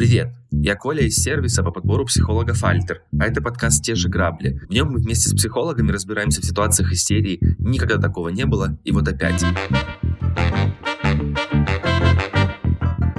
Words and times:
Привет! 0.00 0.32
Я 0.50 0.76
Коля 0.76 1.02
из 1.02 1.16
сервиса 1.16 1.62
по 1.62 1.72
подбору 1.72 2.06
психологов 2.06 2.64
Альтер, 2.64 3.02
а 3.20 3.26
это 3.26 3.42
подкаст 3.42 3.84
«Те 3.84 3.94
же 3.94 4.08
грабли». 4.08 4.58
В 4.66 4.72
нем 4.72 4.92
мы 4.92 4.98
вместе 4.98 5.28
с 5.28 5.34
психологами 5.34 5.92
разбираемся 5.92 6.40
в 6.40 6.44
ситуациях 6.46 6.90
истерии. 6.92 7.38
Никогда 7.58 7.98
такого 7.98 8.30
не 8.30 8.46
было, 8.46 8.78
и 8.82 8.92
вот 8.92 9.06
опять. 9.06 9.44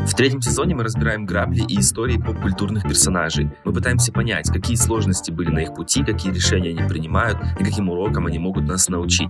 В 0.07 0.15
третьем 0.15 0.41
сезоне 0.41 0.73
мы 0.73 0.83
разбираем 0.83 1.27
грабли 1.27 1.63
и 1.67 1.79
истории 1.79 2.17
поп-культурных 2.17 2.81
персонажей. 2.81 3.51
Мы 3.63 3.73
пытаемся 3.73 4.11
понять, 4.11 4.49
какие 4.49 4.75
сложности 4.75 5.29
были 5.29 5.51
на 5.51 5.59
их 5.59 5.75
пути, 5.75 6.03
какие 6.03 6.33
решения 6.33 6.71
они 6.71 6.89
принимают 6.89 7.37
и 7.59 7.63
каким 7.63 7.89
урокам 7.89 8.25
они 8.25 8.39
могут 8.39 8.63
нас 8.63 8.89
научить. 8.89 9.29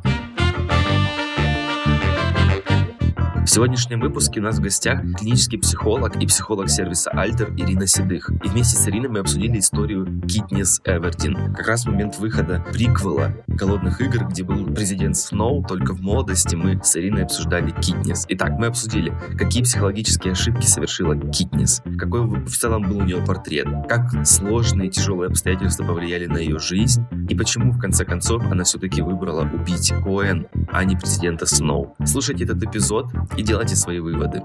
В 3.44 3.48
сегодняшнем 3.48 4.00
выпуске 4.00 4.40
у 4.40 4.44
нас 4.44 4.60
в 4.60 4.62
гостях 4.62 5.02
клинический 5.18 5.58
психолог 5.58 6.16
и 6.16 6.28
психолог 6.28 6.70
сервиса 6.70 7.10
Альтер 7.10 7.52
Ирина 7.58 7.88
Седых. 7.88 8.30
И 8.30 8.48
вместе 8.48 8.78
с 8.78 8.88
Ириной 8.88 9.10
мы 9.10 9.20
обсудили 9.20 9.58
историю 9.58 10.06
Китнес 10.22 10.80
Эвердин. 10.86 11.56
Как 11.56 11.68
раз 11.68 11.84
в 11.84 11.88
момент 11.88 12.20
выхода 12.20 12.64
приквела 12.72 13.34
«Голодных 13.48 14.00
игр», 14.00 14.26
где 14.26 14.44
был 14.44 14.68
президент 14.68 15.18
Сноу, 15.18 15.66
только 15.68 15.94
в 15.94 16.02
молодости 16.02 16.56
мы 16.56 16.80
с 16.84 16.96
Ириной 16.96 17.24
обсуждали 17.24 17.72
Китнес. 17.72 18.28
Итак, 18.30 18.52
мы 18.60 18.68
обсудили, 18.68 19.12
какие 19.38 19.64
психологические 19.64 20.34
ошибки 20.34 20.68
совершила 20.68 21.18
Китнес, 21.18 21.82
какой 21.98 22.22
в 22.22 22.52
целом 22.52 22.84
был 22.84 23.00
у 23.00 23.04
нее 23.04 23.26
портрет, 23.26 23.68
как 23.90 24.26
сложные 24.26 24.90
и 24.90 24.92
тяжелые 24.92 25.30
обстоятельства 25.30 25.84
повлияли 25.84 26.28
на 26.28 26.38
ее 26.38 26.60
жизнь, 26.60 27.04
и 27.28 27.36
почему, 27.36 27.72
в 27.72 27.80
конце 27.80 28.06
концов, 28.06 28.44
она 28.52 28.64
все-таки 28.64 29.02
выбрала 29.02 29.50
убить 29.52 29.92
Коэн, 30.04 30.46
а 30.72 30.84
не 30.84 30.96
президента 30.96 31.48
Сноу. 31.48 31.96
Слушайте 32.06 32.44
этот 32.44 32.62
эпизод 32.62 33.08
и 33.42 33.44
делайте 33.44 33.76
свои 33.76 34.00
выводы. 34.00 34.44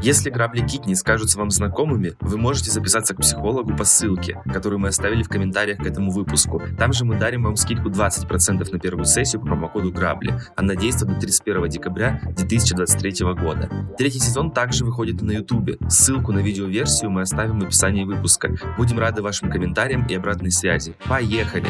Если 0.00 0.30
грабли 0.30 0.66
Китни 0.66 0.94
скажутся 0.94 1.38
вам 1.38 1.50
знакомыми, 1.50 2.14
вы 2.20 2.36
можете 2.36 2.72
записаться 2.72 3.14
к 3.14 3.18
психологу 3.18 3.76
по 3.76 3.84
ссылке, 3.84 4.40
которую 4.52 4.80
мы 4.80 4.88
оставили 4.88 5.22
в 5.22 5.28
комментариях 5.28 5.78
к 5.78 5.86
этому 5.86 6.10
выпуску. 6.10 6.60
Там 6.76 6.92
же 6.92 7.04
мы 7.04 7.16
дарим 7.16 7.44
вам 7.44 7.54
скидку 7.54 7.88
20% 7.88 8.72
на 8.72 8.78
первую 8.80 9.04
сессию 9.04 9.40
по 9.40 9.48
промокоду 9.48 9.92
грабли. 9.92 10.34
Она 10.56 10.74
действует 10.74 11.14
до 11.14 11.20
31 11.20 11.68
декабря 11.68 12.20
2023 12.36 13.32
года. 13.34 13.70
Третий 13.96 14.18
сезон 14.18 14.50
также 14.50 14.84
выходит 14.84 15.22
на 15.22 15.32
YouTube. 15.32 15.76
Ссылку 15.88 16.32
на 16.32 16.40
видеоверсию 16.40 17.10
мы 17.10 17.22
оставим 17.22 17.60
в 17.60 17.64
описании 17.64 18.02
выпуска. 18.02 18.56
Будем 18.76 18.98
рады 18.98 19.22
вашим 19.22 19.50
комментариям 19.50 20.04
и 20.06 20.14
обратной 20.14 20.50
связи. 20.50 20.96
Поехали! 21.08 21.68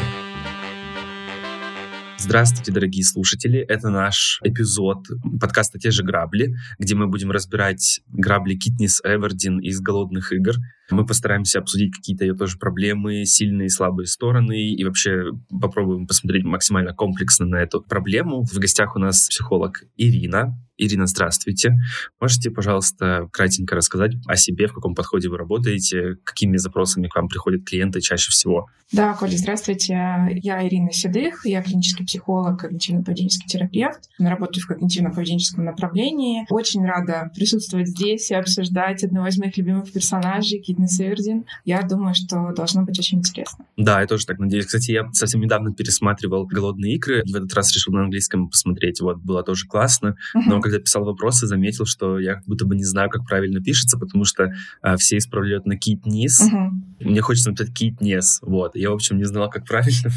Здравствуйте, 2.25 2.71
дорогие 2.71 3.03
слушатели. 3.03 3.59
Это 3.59 3.89
наш 3.89 4.39
эпизод 4.45 5.07
подкаста 5.41 5.77
«Те 5.77 5.91
же 5.91 6.03
грабли», 6.03 6.55
где 6.79 6.95
мы 6.95 7.07
будем 7.07 7.31
разбирать 7.31 7.99
грабли 8.07 8.55
Китнис 8.55 9.01
Эвердин 9.03 9.59
из 9.59 9.81
«Голодных 9.81 10.31
игр». 10.31 10.53
Мы 10.93 11.05
постараемся 11.05 11.59
обсудить 11.59 11.93
какие-то 11.95 12.23
ее 12.23 12.35
тоже 12.35 12.57
проблемы, 12.57 13.25
сильные 13.25 13.65
и 13.65 13.69
слабые 13.69 14.05
стороны, 14.05 14.71
и 14.71 14.83
вообще 14.83 15.31
попробуем 15.49 16.07
посмотреть 16.07 16.43
максимально 16.43 16.93
комплексно 16.93 17.45
на 17.45 17.57
эту 17.57 17.81
проблему. 17.81 18.45
В 18.45 18.57
гостях 18.57 18.95
у 18.95 18.99
нас 18.99 19.27
психолог 19.27 19.83
Ирина. 19.97 20.57
Ирина, 20.75 21.05
здравствуйте. 21.05 21.75
Можете, 22.19 22.49
пожалуйста, 22.49 23.29
кратенько 23.31 23.75
рассказать 23.75 24.13
о 24.25 24.35
себе, 24.35 24.67
в 24.67 24.73
каком 24.73 24.95
подходе 24.95 25.29
вы 25.29 25.37
работаете, 25.37 26.15
какими 26.23 26.57
запросами 26.57 27.07
к 27.07 27.15
вам 27.15 27.27
приходят 27.27 27.63
клиенты 27.63 28.01
чаще 28.01 28.31
всего? 28.31 28.65
Да, 28.91 29.13
Коля, 29.13 29.37
здравствуйте. 29.37 29.93
Я 30.41 30.67
Ирина 30.67 30.91
Седых, 30.91 31.45
я 31.45 31.61
клинический 31.61 32.05
психолог, 32.05 32.63
когнитивно-поведенческий 32.63 33.47
терапевт. 33.47 33.99
Работаю 34.17 34.63
в 34.63 34.71
когнитивно-поведенческом 34.71 35.63
направлении. 35.63 36.45
Очень 36.49 36.85
рада 36.85 37.29
присутствовать 37.35 37.89
здесь 37.89 38.31
и 38.31 38.35
обсуждать 38.35 39.03
одного 39.03 39.27
из 39.27 39.37
моих 39.37 39.55
любимых 39.57 39.91
персонажей, 39.91 40.59
Кидни 40.83 40.87
Севердин. 40.87 41.45
Я 41.65 41.81
думаю, 41.81 42.13
что 42.13 42.51
должно 42.55 42.83
быть 42.83 42.99
очень 42.99 43.19
интересно. 43.19 43.65
Да, 43.77 44.01
я 44.01 44.07
тоже 44.07 44.25
так 44.25 44.39
надеюсь. 44.39 44.65
Кстати, 44.65 44.91
я 44.91 45.09
совсем 45.13 45.41
недавно 45.41 45.73
пересматривал 45.73 46.45
«Голодные 46.45 46.95
игры», 46.95 47.21
и 47.25 47.31
в 47.31 47.35
этот 47.35 47.53
раз 47.53 47.73
решил 47.73 47.93
на 47.93 48.03
английском 48.03 48.49
посмотреть. 48.49 49.01
Вот, 49.01 49.17
было 49.17 49.43
тоже 49.43 49.67
классно. 49.67 50.15
Но 50.33 50.61
когда 50.61 50.79
писал 50.79 51.03
вопросы, 51.05 51.47
заметил, 51.47 51.85
что 51.85 52.19
я 52.19 52.35
как 52.35 52.45
будто 52.45 52.65
бы 52.65 52.75
не 52.75 52.83
знаю, 52.83 53.09
как 53.09 53.25
правильно 53.25 53.61
пишется, 53.61 53.97
потому 53.97 54.25
что 54.25 54.53
а, 54.81 54.97
все 54.97 55.17
исправляют 55.17 55.65
на 55.65 55.77
китнис. 55.77 56.41
Uh-huh. 56.41 56.69
Мне 56.99 57.21
хочется 57.21 57.49
написать 57.49 57.73
китнес. 57.73 58.39
Вот. 58.41 58.75
Я, 58.75 58.91
в 58.91 58.93
общем, 58.93 59.17
не 59.17 59.25
знал, 59.25 59.49
как 59.49 59.65
правильно. 59.65 60.11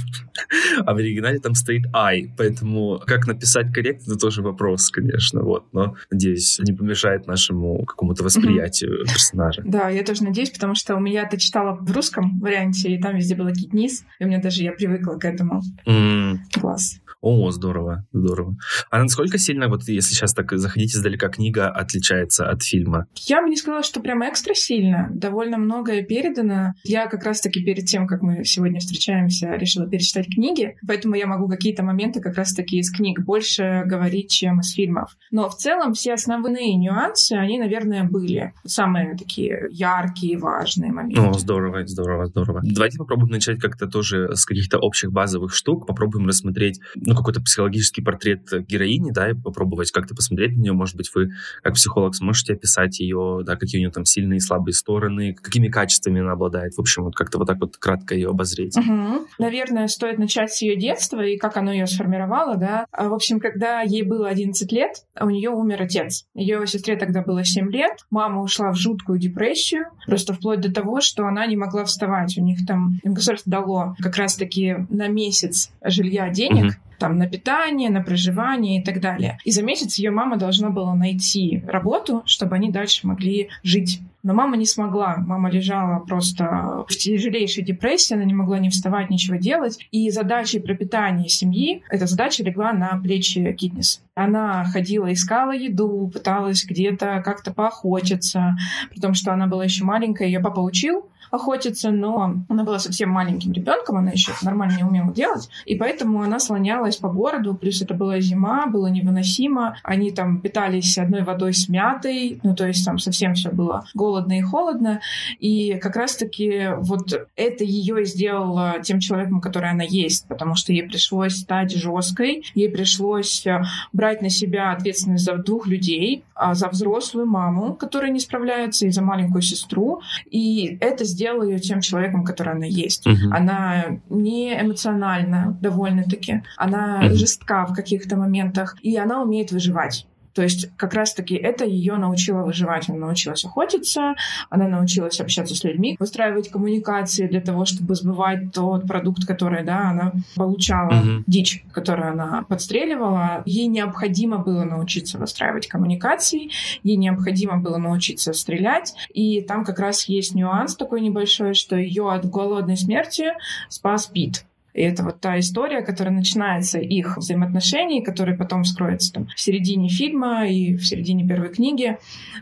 а 0.85 0.95
в 0.95 0.97
оригинале 0.97 1.39
там 1.39 1.55
стоит 1.55 1.85
I. 1.93 2.33
Поэтому 2.37 3.01
как 3.07 3.27
написать 3.27 3.73
корректно, 3.73 4.13
это 4.13 4.21
тоже 4.21 4.43
вопрос, 4.43 4.91
конечно. 4.91 5.43
Вот. 5.43 5.67
Но, 5.73 5.97
надеюсь, 6.11 6.59
не 6.61 6.73
помешает 6.73 7.27
нашему 7.27 7.85
какому-то 7.85 8.25
восприятию 8.25 9.05
персонажа. 9.05 9.63
Да, 9.65 9.89
я 9.89 10.03
тоже 10.03 10.25
надеюсь, 10.25 10.46
потому 10.53 10.75
что 10.75 10.97
у 10.97 11.01
меня 11.01 11.23
это 11.23 11.39
читала 11.39 11.77
в 11.77 11.91
русском 11.93 12.39
варианте, 12.41 12.91
и 12.91 13.01
там 13.01 13.17
везде 13.17 13.35
было 13.35 13.53
китнис. 13.53 14.05
И 14.19 14.25
у 14.25 14.29
меня 14.29 14.41
даже 14.41 14.63
я 14.63 14.73
привыкла 14.73 15.15
к 15.15 15.25
этому. 15.25 15.63
Mm. 15.87 16.39
Класс. 16.53 17.01
О, 17.29 17.51
здорово, 17.51 18.05
здорово. 18.13 18.55
А 18.89 19.03
насколько 19.03 19.37
сильно, 19.37 19.69
вот 19.69 19.83
если 19.89 20.15
сейчас 20.15 20.33
так 20.33 20.57
заходить 20.57 20.95
издалека, 20.95 21.29
книга 21.29 21.69
отличается 21.69 22.49
от 22.49 22.63
фильма? 22.63 23.07
Я 23.27 23.43
бы 23.43 23.49
не 23.49 23.57
сказала, 23.57 23.83
что 23.83 23.99
прямо 23.99 24.29
экстра 24.29 24.55
сильно. 24.55 25.09
Довольно 25.13 25.59
многое 25.59 26.05
передано. 26.05 26.75
Я 26.85 27.09
как 27.09 27.25
раз-таки 27.25 27.65
перед 27.65 27.87
тем, 27.87 28.07
как 28.07 28.23
мы 28.23 28.45
сегодня 28.45 28.79
встречаемся, 28.79 29.57
решила 29.57 29.89
перечитать 29.89 30.27
книги, 30.27 30.77
поэтому 30.87 31.17
я 31.17 31.27
могу 31.27 31.49
какие-то 31.49 31.83
моменты 31.83 32.21
как 32.21 32.37
раз-таки 32.37 32.79
из 32.79 32.93
книг 32.93 33.19
больше 33.25 33.83
говорить, 33.87 34.31
чем 34.31 34.61
из 34.61 34.73
фильмов. 34.73 35.17
Но 35.33 35.49
в 35.49 35.57
целом 35.57 35.95
все 35.95 36.13
основные 36.13 36.77
нюансы, 36.77 37.33
они, 37.33 37.59
наверное, 37.59 38.05
были. 38.05 38.53
Самые 38.65 39.17
такие 39.17 39.67
яркие, 39.73 40.39
важные 40.39 40.93
моменты. 40.93 41.23
О, 41.23 41.33
здорово, 41.33 41.85
здорово, 41.89 42.27
здорово. 42.27 42.61
Давайте 42.63 42.99
попробуем 42.99 43.33
начать 43.33 43.59
как-то 43.59 43.89
тоже 43.89 44.29
с 44.37 44.47
каких-то 44.47 44.79
общих 44.79 45.11
базовых 45.11 45.53
штук. 45.53 45.89
Попробуем 45.89 46.29
рассмотреть 46.29 46.79
ну, 46.95 47.16
какой-то 47.17 47.41
психологический 47.41 48.03
портрет 48.03 48.49
героини, 48.67 49.11
да, 49.11 49.31
и 49.31 49.35
попробовать 49.35 49.91
как-то 49.91 50.15
посмотреть 50.15 50.57
на 50.57 50.61
нее. 50.61 50.73
Может 50.73 50.97
быть, 50.97 51.11
вы, 51.15 51.31
как 51.63 51.75
психолог, 51.75 52.15
сможете 52.15 52.55
описать 52.55 53.01
ее, 53.01 53.41
да, 53.45 53.57
какие 53.57 53.81
у 53.81 53.83
нее 53.83 53.91
там 53.91 54.05
сильные 54.05 54.39
и 54.39 54.41
слабые 54.41 54.75
стороны, 54.75 55.35
какими 55.35 55.69
качествами 55.69 56.21
она 56.21 56.33
обладает. 56.33 56.75
В 56.77 56.81
общем, 56.81 57.05
вот 57.05 57.15
как-то 57.15 57.39
вот 57.39 57.47
так 57.47 57.59
вот 57.61 57.77
кратко 57.77 58.15
ее 58.15 58.31
обозреть. 58.31 58.77
Угу. 58.77 59.27
Наверное, 59.39 59.89
стоит 59.89 60.19
начать 60.19 60.53
с 60.53 60.63
ее 60.63 60.77
детства 60.77 61.25
и 61.25 61.37
как 61.37 61.57
оно 61.57 61.73
ее 61.73 61.87
сформировало, 61.87 62.57
да. 62.57 62.87
А, 62.93 63.09
в 63.09 63.15
общем, 63.15 63.41
когда 63.41 63.81
ей 63.83 64.03
было 64.03 64.29
11 64.29 64.71
лет, 64.73 65.05
у 65.21 65.31
нее 65.31 65.51
умер 65.51 65.83
отец. 65.83 66.27
Ее 66.35 66.67
сестре 66.67 66.97
тогда 66.97 67.23
было 67.23 67.45
7 67.45 67.71
лет. 67.71 67.99
Мама 68.11 68.43
ушла 68.43 68.71
в 68.73 68.77
жуткую 68.77 69.19
депрессию, 69.19 69.87
просто 70.07 70.35
вплоть 70.35 70.61
до 70.61 70.73
того, 70.73 71.01
что 71.01 71.25
она 71.27 71.47
не 71.47 71.57
могла 71.57 71.85
вставать. 71.85 72.37
У 72.39 72.43
них 72.43 72.67
там, 72.67 73.01
государство 73.05 73.51
дало 73.51 73.95
как 73.99 74.17
раз-таки 74.17 74.77
на 74.91 75.09
месяц 75.09 75.71
жилья 75.83 76.31
денег, 76.31 76.65
угу 76.65 76.87
там 76.99 77.19
на 77.19 77.29
питание, 77.29 77.91
на 77.91 78.03
проживание 78.03 78.81
и 78.81 78.85
так 78.85 79.01
далее. 79.01 79.39
И 79.45 79.51
за 79.51 79.63
месяц 79.63 79.97
ее 79.97 80.11
мама 80.11 80.37
должна 80.37 80.71
была 80.71 80.95
найти 80.95 81.63
работу, 81.67 82.23
чтобы 82.27 82.57
они 82.57 82.71
дальше 82.71 83.07
могли 83.07 83.49
жить. 83.63 84.01
Но 84.23 84.35
мама 84.35 84.57
не 84.57 84.67
смогла. 84.67 85.19
Мама 85.19 85.49
лежала 85.51 86.01
просто 86.01 86.85
в 86.89 86.97
тяжелейшей 86.97 87.63
депрессии, 87.63 88.15
она 88.15 88.25
не 88.25 88.35
могла 88.35 88.59
ни 88.59 88.71
вставать, 88.71 89.09
ничего 89.09 89.37
делать. 89.37 89.79
И 89.93 90.11
задачей 90.11 90.59
пропитания 90.59 91.29
семьи, 91.29 91.85
эта 91.91 92.07
задача 92.07 92.43
легла 92.43 92.73
на 92.73 92.99
плечи 93.01 93.53
Китнес. 93.53 94.03
Она 94.17 94.65
ходила, 94.65 95.13
искала 95.13 95.53
еду, 95.53 96.11
пыталась 96.13 96.65
где-то 96.65 97.23
как-то 97.25 97.55
поохотиться, 97.55 98.57
потому 98.93 99.15
что 99.15 99.33
она 99.33 99.47
была 99.47 99.63
еще 99.63 99.85
маленькая, 99.85 100.27
ее 100.27 100.41
папа 100.41 100.59
учил, 100.59 101.07
охотиться, 101.31 101.91
но 101.91 102.35
она 102.49 102.65
была 102.65 102.79
совсем 102.79 103.11
маленьким 103.11 103.53
ребенком, 103.53 103.97
она 103.97 104.11
еще 104.11 104.33
нормально 104.43 104.77
не 104.77 104.85
умела 104.85 105.13
делать, 105.13 105.49
и 105.65 105.77
поэтому 105.77 106.23
она 106.23 106.39
слонялась 106.39 106.97
по 106.97 107.09
городу, 107.09 107.55
плюс 107.55 107.83
это 107.83 107.95
была 107.95 108.21
зима, 108.21 108.67
было 108.67 108.87
невыносимо, 108.87 109.77
они 109.83 110.11
там 110.11 110.41
питались 110.41 110.99
одной 110.99 111.23
водой 111.23 111.53
с 111.53 111.69
мятой, 111.69 112.41
ну 112.43 112.55
то 112.55 112.67
есть 112.67 112.85
там 112.85 112.99
совсем 112.99 113.35
все 113.35 113.51
было 113.51 113.87
голодно 113.95 114.39
и 114.39 114.43
холодно, 114.43 115.01
и 115.39 115.75
как 115.75 115.97
раз-таки 115.97 116.71
вот 116.79 117.13
это 117.37 117.65
ее 117.65 118.05
сделало 118.05 118.77
тем 118.83 119.01
человеком, 119.01 119.41
который 119.41 119.71
она 119.71 119.85
есть, 119.85 120.27
потому 120.29 120.55
что 120.55 120.73
ей 120.73 120.83
пришлось 120.83 121.37
стать 121.37 121.73
жесткой, 121.73 122.45
ей 122.55 122.69
пришлось 122.69 123.47
э, 123.47 123.63
брать 123.93 124.23
на 124.23 124.31
себя 124.31 124.73
ответственность 124.73 125.25
за 125.25 125.37
двух 125.37 125.67
людей, 125.67 126.25
а 126.35 126.55
за 126.55 126.69
взрослую 126.69 127.27
маму, 127.27 127.75
которая 127.75 128.11
не 128.11 128.21
справляется, 128.21 128.87
и 128.87 128.91
за 128.91 129.03
маленькую 129.03 129.43
сестру, 129.43 130.03
и 130.31 130.77
это 130.81 131.05
сделала 131.17 131.45
ее 131.45 131.59
тем 131.59 131.81
человеком, 131.81 132.25
который 132.25 132.53
она 132.53 132.67
есть. 132.67 133.07
Угу. 133.07 133.33
Она 133.33 133.99
не 134.11 134.61
эмоциональна 134.61 135.59
довольно-таки, 135.63 136.43
она 136.57 137.01
угу. 137.07 137.15
жестка 137.15 137.65
в 137.65 137.75
каких-то 137.75 138.17
моментах, 138.17 138.77
и 138.83 138.97
она 138.97 139.23
умеет 139.23 139.51
выживать. 139.51 140.07
То 140.37 140.43
есть 140.43 140.69
как 140.77 140.93
раз-таки 140.93 141.35
это 141.35 141.65
ее 141.65 141.97
научило 141.97 142.43
выживать. 142.43 142.91
Она 142.91 142.99
научилась 142.99 143.45
охотиться, 143.47 144.15
она 144.51 144.69
научилась 144.69 145.19
общаться 145.19 145.55
с 145.55 145.65
людьми, 145.65 145.97
выстраивать 145.99 146.51
коммуникации 146.51 147.27
для 147.27 147.41
того, 147.41 147.65
чтобы 147.65 147.95
сбывать 147.95 148.53
тот 148.53 148.87
продукт, 148.87 149.25
который 149.27 149.65
да, 149.65 149.89
она 149.91 150.13
получала, 150.35 150.91
mm-hmm. 150.91 151.23
дичь, 151.27 151.65
которую 151.73 152.13
она 152.13 152.45
подстреливала. 152.47 153.43
Ей 153.47 153.67
необходимо 153.67 154.37
было 154.37 154.65
научиться 154.65 155.17
выстраивать 155.17 155.69
коммуникации, 155.69 156.51
ей 156.83 156.97
необходимо 156.97 157.57
было 157.57 157.79
научиться 157.79 158.35
стрелять. 158.35 158.95
И 159.15 159.41
там 159.41 159.65
как 159.65 159.79
раз 159.79 160.07
есть 160.07 160.35
нюанс 160.35 160.77
такой 160.77 161.01
небольшой, 161.01 161.55
что 161.55 161.77
ее 161.77 162.13
от 162.13 162.29
голодной 162.29 162.77
смерти 162.77 163.33
спас 163.71 164.07
Пит. 164.07 164.45
И 164.77 164.83
это 164.83 165.03
вот 165.03 165.21
та 165.21 165.39
история, 165.39 165.81
которая 165.81 166.15
начинается 166.15 166.79
их 166.79 167.17
взаимоотношений, 167.17 168.03
которые 168.03 168.37
потом 168.37 168.63
вскроется 168.63 169.11
там 169.11 169.27
в 169.35 169.41
середине 169.41 169.89
фильма 169.89 170.47
и 170.47 170.77
в 170.77 170.87
середине 170.87 171.27
первой 171.27 171.49
книги, 171.49 171.97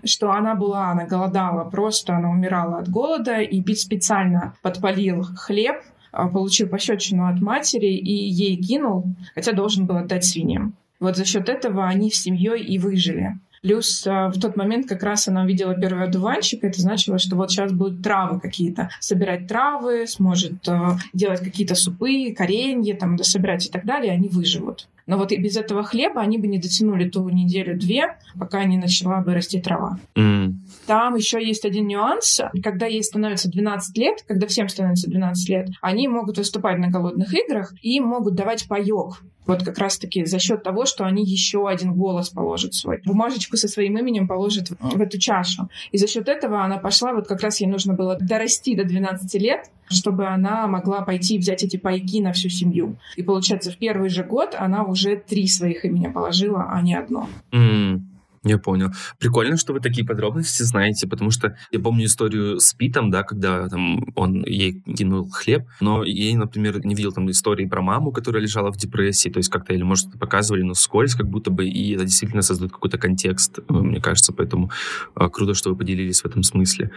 что 0.04 0.32
она 0.32 0.56
была, 0.56 0.90
она 0.90 1.06
голодала 1.06 1.62
просто, 1.70 2.16
она 2.16 2.30
умирала 2.30 2.78
от 2.78 2.88
голода, 2.88 3.40
и 3.40 3.62
Пит 3.62 3.78
специально 3.78 4.54
подпалил 4.62 5.22
хлеб, 5.22 5.76
а, 6.10 6.26
получил 6.26 6.68
пощечину 6.68 7.28
от 7.28 7.40
матери 7.40 7.94
и 7.94 8.12
ей 8.12 8.56
кинул, 8.56 9.04
хотя 9.36 9.52
должен 9.52 9.86
был 9.86 9.98
отдать 9.98 10.24
свиньям. 10.24 10.74
Вот 10.98 11.16
за 11.16 11.24
счет 11.24 11.48
этого 11.48 11.86
они 11.86 12.10
с 12.10 12.22
семьей 12.22 12.64
и 12.64 12.80
выжили. 12.80 13.38
Плюс 13.64 14.06
а, 14.06 14.28
в 14.28 14.38
тот 14.38 14.56
момент 14.56 14.86
как 14.86 15.02
раз 15.02 15.26
она 15.26 15.42
увидела 15.42 15.74
первый 15.74 16.04
одуванчик, 16.04 16.62
это 16.64 16.78
значило, 16.82 17.18
что 17.18 17.34
вот 17.34 17.50
сейчас 17.50 17.72
будут 17.72 18.02
травы 18.02 18.38
какие-то. 18.38 18.90
Собирать 19.00 19.48
травы, 19.48 20.06
сможет 20.06 20.68
а, 20.68 20.98
делать 21.14 21.40
какие-то 21.40 21.74
супы, 21.74 22.34
коренья, 22.36 22.94
там, 22.94 23.16
собирать 23.16 23.64
и 23.64 23.70
так 23.70 23.86
далее, 23.86 24.12
они 24.12 24.28
выживут. 24.28 24.86
Но 25.06 25.16
вот 25.16 25.32
и 25.32 25.38
без 25.38 25.56
этого 25.56 25.82
хлеба 25.82 26.20
они 26.20 26.36
бы 26.36 26.46
не 26.46 26.58
дотянули 26.58 27.08
ту 27.08 27.26
неделю-две, 27.26 28.18
пока 28.38 28.64
не 28.64 28.76
начала 28.76 29.22
бы 29.22 29.32
расти 29.32 29.60
трава. 29.62 29.98
Mm. 30.14 30.56
Там 30.86 31.14
еще 31.14 31.42
есть 31.42 31.64
один 31.64 31.86
нюанс. 31.86 32.40
Когда 32.62 32.84
ей 32.84 33.02
становится 33.02 33.50
12 33.50 33.96
лет, 33.96 34.24
когда 34.28 34.46
всем 34.46 34.68
становится 34.68 35.08
12 35.08 35.48
лет, 35.48 35.68
они 35.80 36.06
могут 36.06 36.36
выступать 36.36 36.78
на 36.78 36.90
голодных 36.90 37.32
играх 37.32 37.72
и 37.80 37.98
могут 38.00 38.34
давать 38.34 38.68
паек. 38.68 39.22
Вот 39.46 39.62
как 39.62 39.78
раз-таки 39.78 40.24
за 40.24 40.38
счет 40.38 40.62
того, 40.62 40.86
что 40.86 41.04
они 41.04 41.24
еще 41.24 41.68
один 41.68 41.94
голос 41.94 42.30
положат 42.30 42.74
свой. 42.74 43.00
Бумажечку 43.04 43.56
со 43.56 43.68
своим 43.68 43.98
именем 43.98 44.26
положат 44.26 44.70
в 44.70 45.00
эту 45.00 45.18
чашу. 45.18 45.68
И 45.92 45.98
за 45.98 46.06
счет 46.06 46.28
этого 46.28 46.64
она 46.64 46.78
пошла, 46.78 47.12
вот 47.12 47.26
как 47.26 47.40
раз 47.40 47.60
ей 47.60 47.66
нужно 47.66 47.94
было 47.94 48.16
дорасти 48.18 48.74
до 48.74 48.84
12 48.84 49.34
лет, 49.40 49.70
чтобы 49.88 50.26
она 50.26 50.66
могла 50.66 51.02
пойти 51.02 51.38
взять 51.38 51.62
эти 51.62 51.76
пайки 51.76 52.22
на 52.22 52.32
всю 52.32 52.48
семью. 52.48 52.96
И 53.16 53.22
получается, 53.22 53.70
в 53.70 53.76
первый 53.76 54.08
же 54.08 54.24
год 54.24 54.54
она 54.58 54.84
уже 54.84 55.16
три 55.16 55.46
своих 55.46 55.84
имени 55.84 56.08
положила, 56.08 56.68
а 56.70 56.80
не 56.80 56.94
одно. 56.94 57.28
Mm. 57.52 58.00
Я 58.44 58.58
понял. 58.58 58.90
Прикольно, 59.18 59.56
что 59.56 59.72
вы 59.72 59.80
такие 59.80 60.06
подробности 60.06 60.62
знаете, 60.62 61.08
потому 61.08 61.30
что 61.30 61.56
я 61.72 61.80
помню 61.80 62.04
историю 62.04 62.60
с 62.60 62.74
Питом, 62.74 63.10
да, 63.10 63.22
когда 63.22 63.68
там 63.68 64.06
он 64.14 64.44
ей 64.44 64.82
кинул 64.82 65.30
хлеб, 65.30 65.66
но 65.80 66.04
я, 66.04 66.36
например, 66.36 66.84
не 66.84 66.94
видел 66.94 67.12
там 67.12 67.30
истории 67.30 67.66
про 67.66 67.80
маму, 67.80 68.12
которая 68.12 68.42
лежала 68.42 68.70
в 68.70 68.76
депрессии, 68.76 69.30
то 69.30 69.38
есть 69.38 69.48
как-то, 69.48 69.72
или, 69.72 69.82
может, 69.82 70.18
показывали, 70.18 70.62
но 70.62 70.74
скользь 70.74 71.14
как 71.14 71.28
будто 71.28 71.50
бы, 71.50 71.66
и 71.66 71.94
это 71.94 72.04
действительно 72.04 72.42
создает 72.42 72.72
какой-то 72.72 72.98
контекст, 72.98 73.60
мне 73.68 74.00
кажется, 74.00 74.32
поэтому 74.32 74.70
а, 75.14 75.30
круто, 75.30 75.54
что 75.54 75.70
вы 75.70 75.76
поделились 75.76 76.20
в 76.20 76.26
этом 76.26 76.42
смысле. 76.42 76.90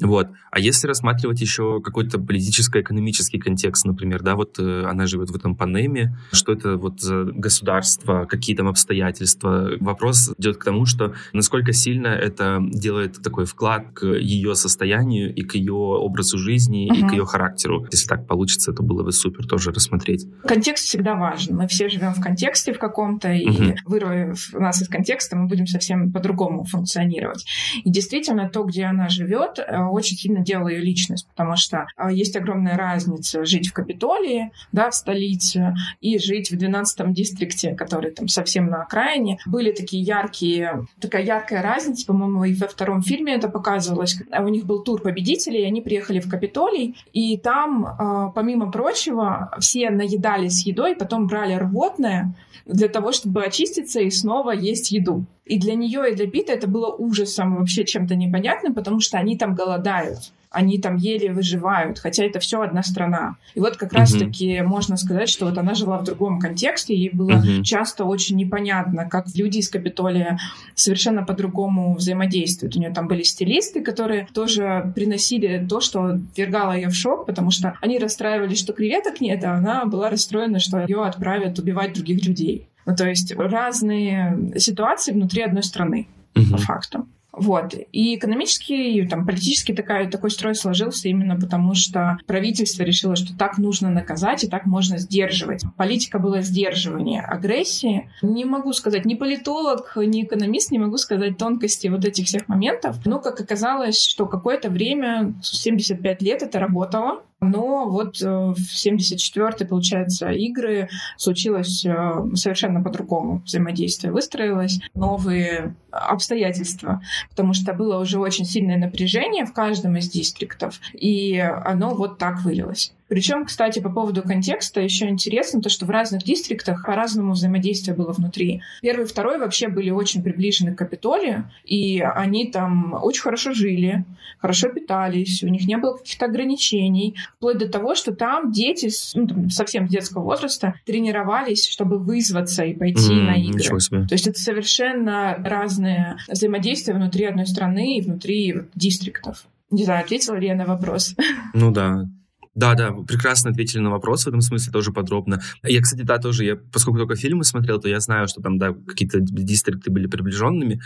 Вот. 0.00 0.28
А 0.50 0.58
если 0.58 0.88
рассматривать 0.88 1.40
еще 1.40 1.80
какой-то 1.80 2.18
политическо-экономический 2.18 3.38
контекст, 3.38 3.84
например, 3.84 4.22
да, 4.22 4.34
вот 4.34 4.58
э, 4.58 4.84
она 4.86 5.06
живет 5.06 5.30
в 5.30 5.36
этом 5.36 5.54
Панеме, 5.54 6.18
что 6.32 6.52
это 6.52 6.76
вот 6.76 7.00
за 7.00 7.24
государство, 7.24 8.24
какие 8.24 8.56
там 8.56 8.66
обстоятельства. 8.66 9.70
Вопрос 9.78 10.32
идет 10.36 10.56
к 10.56 10.64
тому, 10.64 10.73
что 10.84 11.14
насколько 11.32 11.72
сильно 11.72 12.08
это 12.08 12.58
делает 12.60 13.22
такой 13.22 13.44
вклад 13.46 13.86
к 13.94 14.04
ее 14.04 14.54
состоянию 14.54 15.34
и 15.34 15.42
к 15.42 15.54
ее 15.54 15.74
образу 15.74 16.38
жизни 16.38 16.90
uh-huh. 16.90 16.98
и 16.98 17.08
к 17.08 17.12
ее 17.12 17.24
характеру. 17.24 17.86
Если 17.90 18.08
так 18.08 18.26
получится, 18.26 18.72
это 18.72 18.82
было 18.82 19.02
бы 19.02 19.12
супер 19.12 19.46
тоже 19.46 19.70
рассмотреть. 19.70 20.26
Контекст 20.46 20.86
всегда 20.86 21.14
важен. 21.14 21.56
Мы 21.56 21.68
все 21.68 21.88
живем 21.88 22.12
в 22.14 22.20
контексте 22.20 22.72
в 22.72 22.78
каком-то, 22.78 23.32
и 23.32 23.46
uh-huh. 23.46 23.76
вырвав 23.84 24.52
нас 24.52 24.82
из 24.82 24.88
контекста, 24.88 25.36
мы 25.36 25.46
будем 25.46 25.66
совсем 25.66 26.12
по-другому 26.12 26.64
функционировать. 26.64 27.44
И 27.84 27.90
действительно, 27.90 28.48
то, 28.48 28.64
где 28.64 28.84
она 28.84 29.08
живет, 29.08 29.58
э, 29.58 29.78
очень 29.78 30.16
сильно 30.16 30.40
делала 30.40 30.68
ее 30.68 30.80
личность, 30.80 31.28
потому 31.28 31.56
что 31.56 31.86
а, 31.96 32.10
есть 32.12 32.36
огромная 32.36 32.76
разница 32.76 33.44
жить 33.44 33.68
в 33.68 33.72
Капитолии, 33.72 34.50
да, 34.72 34.90
в 34.90 34.94
столице, 34.94 35.74
и 36.00 36.18
жить 36.18 36.50
в 36.50 36.56
12-м 36.56 37.12
дистрикте, 37.12 37.74
который 37.74 38.10
там 38.10 38.28
совсем 38.28 38.66
на 38.66 38.82
окраине. 38.82 39.38
Были 39.46 39.72
такие 39.72 40.02
яркие, 40.02 40.63
такая 41.00 41.22
яркая 41.22 41.62
разница, 41.62 42.06
по-моему, 42.06 42.44
и 42.44 42.54
во 42.54 42.66
втором 42.66 43.02
фильме 43.02 43.34
это 43.34 43.48
показывалось. 43.48 44.16
У 44.30 44.48
них 44.48 44.64
был 44.64 44.82
тур 44.82 45.00
победителей, 45.00 45.64
они 45.64 45.80
приехали 45.80 46.20
в 46.20 46.28
Капитолий, 46.28 46.96
и 47.12 47.38
там, 47.38 47.86
а, 47.86 48.30
помимо 48.30 48.70
прочего, 48.70 49.50
все 49.60 49.90
наедались 49.90 50.66
едой, 50.66 50.96
потом 50.96 51.26
брали 51.26 51.54
рвотное 51.54 52.34
для 52.66 52.88
того, 52.88 53.12
чтобы 53.12 53.44
очиститься 53.44 54.00
и 54.00 54.10
снова 54.10 54.52
есть 54.52 54.90
еду. 54.90 55.26
И 55.44 55.58
для 55.58 55.74
нее 55.74 56.10
и 56.10 56.14
для 56.14 56.26
Пита 56.28 56.52
это 56.52 56.66
было 56.66 56.88
ужасом, 56.88 57.56
вообще 57.56 57.84
чем-то 57.84 58.14
непонятным, 58.14 58.74
потому 58.74 59.00
что 59.00 59.18
они 59.18 59.36
там 59.36 59.54
голодают 59.54 60.32
они 60.54 60.78
там 60.78 60.96
еле 60.96 61.32
выживают, 61.32 61.98
хотя 61.98 62.24
это 62.24 62.38
все 62.38 62.62
одна 62.62 62.82
страна. 62.82 63.36
И 63.54 63.60
вот 63.60 63.76
как 63.76 63.92
uh-huh. 63.92 63.98
раз-таки 63.98 64.62
можно 64.62 64.96
сказать, 64.96 65.28
что 65.28 65.46
вот 65.46 65.58
она 65.58 65.74
жила 65.74 65.98
в 65.98 66.04
другом 66.04 66.38
контексте, 66.38 66.94
ей 66.94 67.10
было 67.10 67.32
uh-huh. 67.32 67.62
часто 67.62 68.04
очень 68.04 68.36
непонятно, 68.36 69.08
как 69.08 69.26
люди 69.34 69.58
из 69.58 69.68
Капитолия 69.68 70.38
совершенно 70.74 71.24
по-другому 71.24 71.94
взаимодействуют. 71.94 72.76
У 72.76 72.80
нее 72.80 72.90
там 72.90 73.08
были 73.08 73.22
стилисты, 73.22 73.82
которые 73.82 74.28
тоже 74.32 74.92
приносили 74.94 75.66
то, 75.68 75.80
что 75.80 76.20
вергало 76.36 76.72
ее 76.72 76.88
в 76.88 76.94
шок, 76.94 77.26
потому 77.26 77.50
что 77.50 77.76
они 77.82 77.98
расстраивались, 77.98 78.60
что 78.60 78.72
креветок 78.72 79.20
нет, 79.20 79.44
а 79.44 79.54
она 79.54 79.84
была 79.84 80.08
расстроена, 80.08 80.60
что 80.60 80.80
ее 80.80 81.04
отправят 81.04 81.58
убивать 81.58 81.94
других 81.94 82.24
людей. 82.24 82.68
Ну, 82.86 82.94
то 82.94 83.08
есть 83.08 83.34
разные 83.36 84.52
ситуации 84.56 85.12
внутри 85.12 85.42
одной 85.42 85.62
страны, 85.62 86.08
uh-huh. 86.34 86.50
по 86.52 86.58
факту. 86.58 87.06
Вот. 87.36 87.74
И 87.92 88.16
экономически, 88.16 88.72
и 88.72 89.06
там, 89.06 89.26
политически 89.26 89.72
такая, 89.72 90.08
такой 90.08 90.30
строй 90.30 90.54
сложился 90.54 91.08
именно 91.08 91.38
потому, 91.38 91.74
что 91.74 92.18
правительство 92.26 92.82
решило, 92.82 93.16
что 93.16 93.36
так 93.36 93.58
нужно 93.58 93.90
наказать 93.90 94.44
и 94.44 94.48
так 94.48 94.66
можно 94.66 94.98
сдерживать. 94.98 95.64
Политика 95.76 96.18
была 96.18 96.42
сдерживание 96.42 97.22
агрессии. 97.22 98.08
Не 98.22 98.44
могу 98.44 98.72
сказать, 98.72 99.04
ни 99.04 99.14
политолог, 99.14 99.96
ни 99.96 100.22
экономист 100.22 100.70
не 100.70 100.78
могу 100.78 100.96
сказать 100.96 101.36
тонкости 101.36 101.88
вот 101.88 102.04
этих 102.04 102.26
всех 102.26 102.48
моментов. 102.48 103.04
Но, 103.04 103.18
как 103.18 103.40
оказалось, 103.40 104.00
что 104.00 104.26
какое-то 104.26 104.70
время, 104.70 105.34
75 105.42 106.22
лет 106.22 106.42
это 106.42 106.58
работало. 106.60 107.22
Но 107.50 107.88
вот 107.88 108.20
э, 108.22 108.26
в 108.26 108.56
74-й, 108.58 109.66
получается, 109.66 110.30
игры 110.30 110.88
случилось 111.16 111.84
э, 111.84 111.90
совершенно 112.34 112.82
по-другому. 112.82 113.42
Взаимодействие 113.44 114.12
выстроилось, 114.12 114.80
новые 114.94 115.74
обстоятельства, 115.90 117.02
потому 117.30 117.54
что 117.54 117.72
было 117.72 118.00
уже 118.00 118.18
очень 118.18 118.44
сильное 118.44 118.78
напряжение 118.78 119.44
в 119.44 119.52
каждом 119.52 119.96
из 119.96 120.10
дистриктов, 120.10 120.80
и 120.92 121.38
оно 121.38 121.94
вот 121.94 122.18
так 122.18 122.42
вылилось. 122.42 122.92
Причем, 123.14 123.44
кстати, 123.44 123.78
по 123.78 123.90
поводу 123.90 124.24
контекста 124.24 124.80
еще 124.80 125.08
интересно 125.08 125.62
то, 125.62 125.68
что 125.68 125.86
в 125.86 125.90
разных 125.90 126.24
дистриктах 126.24 126.84
по-разному 126.84 127.34
взаимодействие 127.34 127.96
было 127.96 128.10
внутри. 128.10 128.60
Первый 128.82 129.04
и 129.04 129.06
второй 129.06 129.38
вообще 129.38 129.68
были 129.68 129.90
очень 129.90 130.20
приближены 130.20 130.74
к 130.74 130.78
Капитолию, 130.78 131.48
и 131.64 132.00
они 132.00 132.50
там 132.50 132.92
очень 133.00 133.22
хорошо 133.22 133.52
жили, 133.52 134.04
хорошо 134.40 134.68
питались, 134.68 135.44
у 135.44 135.46
них 135.46 135.64
не 135.68 135.76
было 135.76 135.96
каких-то 135.96 136.26
ограничений, 136.26 137.14
вплоть 137.36 137.58
до 137.58 137.68
того, 137.68 137.94
что 137.94 138.12
там 138.12 138.50
дети 138.50 138.90
ну, 139.14 139.28
там, 139.28 139.48
совсем 139.48 139.86
с 139.86 139.92
детского 139.92 140.24
возраста 140.24 140.74
тренировались, 140.84 141.68
чтобы 141.68 142.00
вызваться 142.00 142.64
и 142.64 142.74
пойти 142.74 143.12
mm, 143.12 143.22
на 143.22 143.34
игры. 143.36 143.78
То 144.08 144.14
есть 144.14 144.26
это 144.26 144.40
совершенно 144.40 145.36
разные 145.36 146.16
взаимодействия 146.28 146.94
внутри 146.94 147.26
одной 147.26 147.46
страны 147.46 147.96
и 147.96 148.00
внутри 148.00 148.62
дистриктов. 148.74 149.46
Не 149.70 149.84
знаю, 149.84 150.02
ответила 150.02 150.34
ли 150.34 150.48
я 150.48 150.56
на 150.56 150.66
вопрос. 150.66 151.14
Ну 151.52 151.70
да, 151.70 152.06
да, 152.54 152.74
да, 152.74 152.92
прекрасно 152.92 153.50
ответили 153.50 153.80
на 153.80 153.90
вопрос 153.90 154.24
в 154.24 154.28
этом 154.28 154.40
смысле 154.40 154.72
тоже 154.72 154.92
подробно. 154.92 155.40
Я, 155.62 155.80
кстати, 155.80 156.02
да, 156.02 156.18
тоже, 156.18 156.44
я, 156.44 156.56
поскольку 156.56 156.98
только 156.98 157.16
фильмы 157.16 157.44
смотрел, 157.44 157.80
то 157.80 157.88
я 157.88 158.00
знаю, 158.00 158.28
что 158.28 158.40
там, 158.40 158.58
да, 158.58 158.72
какие-то 158.72 159.18
дистрикты 159.20 159.90
были 159.90 160.06
приближенными, 160.06 160.80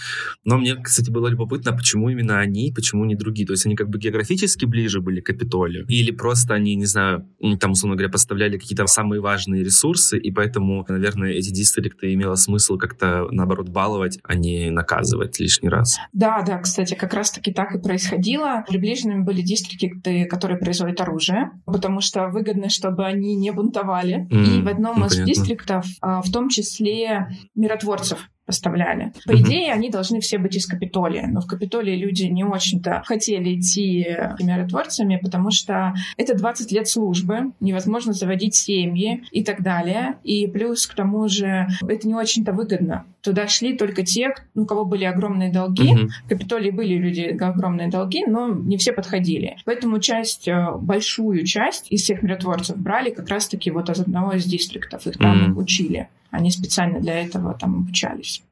но 0.45 0.59
мне, 0.59 0.77
кстати, 0.77 1.11
было 1.11 1.29
любопытно, 1.29 1.73
почему 1.73 2.09
именно 2.09 2.39
они, 2.39 2.73
почему 2.75 3.05
не 3.05 3.15
другие. 3.15 3.47
То 3.47 3.53
есть 3.53 3.67
они 3.67 3.77
как 3.77 3.89
бы 3.89 3.99
географически 3.99 4.65
ближе 4.65 5.01
были 5.01 5.21
к 5.21 5.27
Капитолию, 5.27 5.85
или 5.89 6.11
просто 6.11 6.55
они, 6.55 6.75
не 6.75 6.87
знаю, 6.87 7.29
там, 7.61 7.73
условно 7.73 7.97
говоря, 7.97 8.11
поставляли 8.11 8.57
какие-то 8.59 8.87
самые 8.87 9.21
важные 9.21 9.63
ресурсы, 9.63 10.19
и 10.19 10.31
поэтому, 10.31 10.85
наверное, 10.89 11.33
эти 11.33 11.51
дистрикты 11.51 12.15
имело 12.15 12.35
смысл 12.37 12.79
как-то, 12.79 13.29
наоборот, 13.31 13.69
баловать, 13.69 14.19
а 14.23 14.35
не 14.35 14.71
наказывать 14.71 15.39
лишний 15.39 15.69
раз. 15.69 15.99
Да, 16.13 16.43
да, 16.43 16.59
кстати, 16.59 16.95
как 16.95 17.13
раз-таки 17.13 17.53
так 17.53 17.75
и 17.75 17.79
происходило. 17.79 18.65
Приближенными 18.67 19.23
были 19.23 19.43
дистрикты, 19.43 20.25
которые 20.25 20.59
производят 20.59 21.01
оружие, 21.01 21.51
потому 21.65 22.01
что 22.01 22.29
выгодно, 22.29 22.69
чтобы 22.69 23.05
они 23.05 23.37
не 23.37 23.51
бунтовали. 23.51 24.27
Mm, 24.31 24.45
и 24.45 24.63
в 24.63 24.69
одном 24.69 25.01
ну, 25.01 25.07
из 25.07 25.13
понятно. 25.13 25.33
дистриктов, 25.33 25.87
а, 26.01 26.23
в 26.23 26.31
том 26.31 26.49
числе 26.49 27.29
миротворцев, 27.55 28.29
поставляли. 28.49 29.13
По 29.27 29.33
mm-hmm. 29.33 29.41
идее, 29.43 29.73
они 29.75 29.91
должны 29.91 30.21
все 30.21 30.39
быть 30.39 30.57
из 30.57 30.67
Капитолия, 30.67 31.27
но 31.27 31.43
в 31.43 31.47
Капитолии 31.47 31.95
люди 31.95 32.25
не 32.25 32.45
очень-то 32.45 33.03
хотели 33.05 33.61
идти 33.61 34.07
миротворцами, 34.41 35.21
потому 35.23 35.51
что 35.51 35.93
это 36.17 36.35
20 36.35 36.73
лет 36.73 36.89
службы, 36.89 37.53
невозможно 37.61 38.15
заводить 38.15 38.55
семьи 38.55 39.23
и 39.33 39.45
так 39.45 39.63
далее. 39.63 40.17
И 40.25 40.47
плюс 40.47 40.87
к 40.87 40.95
тому 40.95 41.29
же 41.29 41.69
это 41.87 42.09
не 42.09 42.15
очень-то 42.15 42.53
выгодно. 42.53 43.05
Туда 43.21 43.49
шли 43.49 43.77
только 43.77 44.05
те, 44.05 44.35
у 44.55 44.65
кого 44.65 44.85
были 44.85 45.05
огромные 45.05 45.51
долги. 45.51 45.93
Mm-hmm. 45.93 46.09
В 46.25 46.29
Капитолии 46.29 46.71
были 46.71 46.95
люди 46.95 47.37
огромные 47.41 47.89
долги, 47.89 48.25
но 48.25 48.49
не 48.49 48.77
все 48.77 48.93
подходили. 48.93 49.57
Поэтому 49.65 49.99
часть, 49.99 50.47
э, 50.47 50.73
большую 50.81 51.45
часть 51.45 51.91
из 51.91 52.03
всех 52.03 52.23
миротворцев 52.23 52.77
брали 52.77 53.11
как 53.11 53.29
раз-таки 53.29 53.71
вот 53.71 53.91
из 53.91 54.01
одного 54.01 54.33
из 54.33 54.45
дистриктов. 54.45 55.07
Их 55.07 55.19
там 55.19 55.53
mm-hmm. 55.53 55.59
учили. 55.59 56.09
Они 56.31 56.51
специально 56.51 57.01
для 57.01 57.21
этого 57.21 57.55
там 57.55 57.77
обучались. 57.77 58.43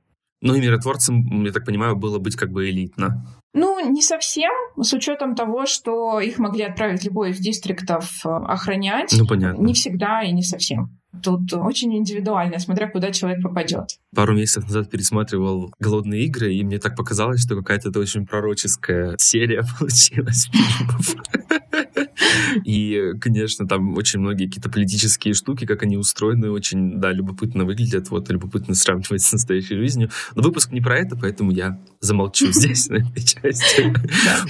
Ну 0.47 0.55
и 0.55 0.61
миротворцем, 0.61 1.45
я 1.45 1.53
так 1.53 1.65
понимаю, 1.65 1.97
было 1.97 2.19
быть 2.19 2.37
как 2.37 2.51
бы 2.51 2.69
элитно. 2.71 3.27
Ну, 3.53 3.91
не 3.91 4.03
совсем, 4.03 4.53
с 4.79 4.93
учетом 4.93 5.35
того, 5.35 5.65
что 5.65 6.21
их 6.21 6.39
могли 6.39 6.65
отправить 6.65 7.05
любой 7.05 7.31
из 7.31 7.39
дистриктов 7.39 8.25
э, 8.25 8.29
охранять. 8.29 9.15
Ну, 9.19 9.27
понятно. 9.27 9.63
Не 9.63 9.73
всегда 9.73 10.23
и 10.23 10.31
не 10.33 10.43
совсем. 10.43 10.91
Тут 11.23 11.53
очень 11.55 11.97
индивидуально, 11.97 12.59
смотря 12.59 12.91
куда 12.91 13.11
человек 13.13 13.43
попадет. 13.43 13.99
Пару 14.15 14.35
месяцев 14.35 14.65
назад 14.65 14.91
пересматривал 14.91 15.73
«Голодные 15.79 16.25
игры», 16.25 16.55
и 16.55 16.63
мне 16.65 16.79
так 16.79 16.97
показалось, 16.97 17.43
что 17.43 17.57
какая-то 17.57 17.99
очень 17.99 18.27
пророческая 18.27 19.17
серия 19.19 19.63
получилась 19.79 20.51
фильмов. 20.53 21.17
И, 22.65 23.13
конечно, 23.21 23.67
там 23.67 23.95
очень 23.97 24.21
многие 24.21 24.47
какие-то 24.47 24.71
политические 24.71 25.35
штуки, 25.35 25.67
как 25.67 25.83
они 25.83 25.97
устроены, 25.97 26.51
очень, 26.51 27.01
да, 27.01 27.13
любопытно 27.13 27.65
выглядят, 27.65 28.11
вот, 28.11 28.31
любопытно 28.31 28.75
сравнивать 28.75 29.23
с 29.23 29.33
настоящей 29.33 29.77
жизнью. 29.77 30.11
Но 30.35 30.43
выпуск 30.43 30.73
не 30.73 30.81
про 30.81 30.99
это, 30.99 31.17
поэтому 31.17 31.51
я 31.51 31.81
замолчу 32.01 32.47
здесь, 32.53 32.89
на 32.89 32.97
этой 32.97 33.23
части. 33.23 33.93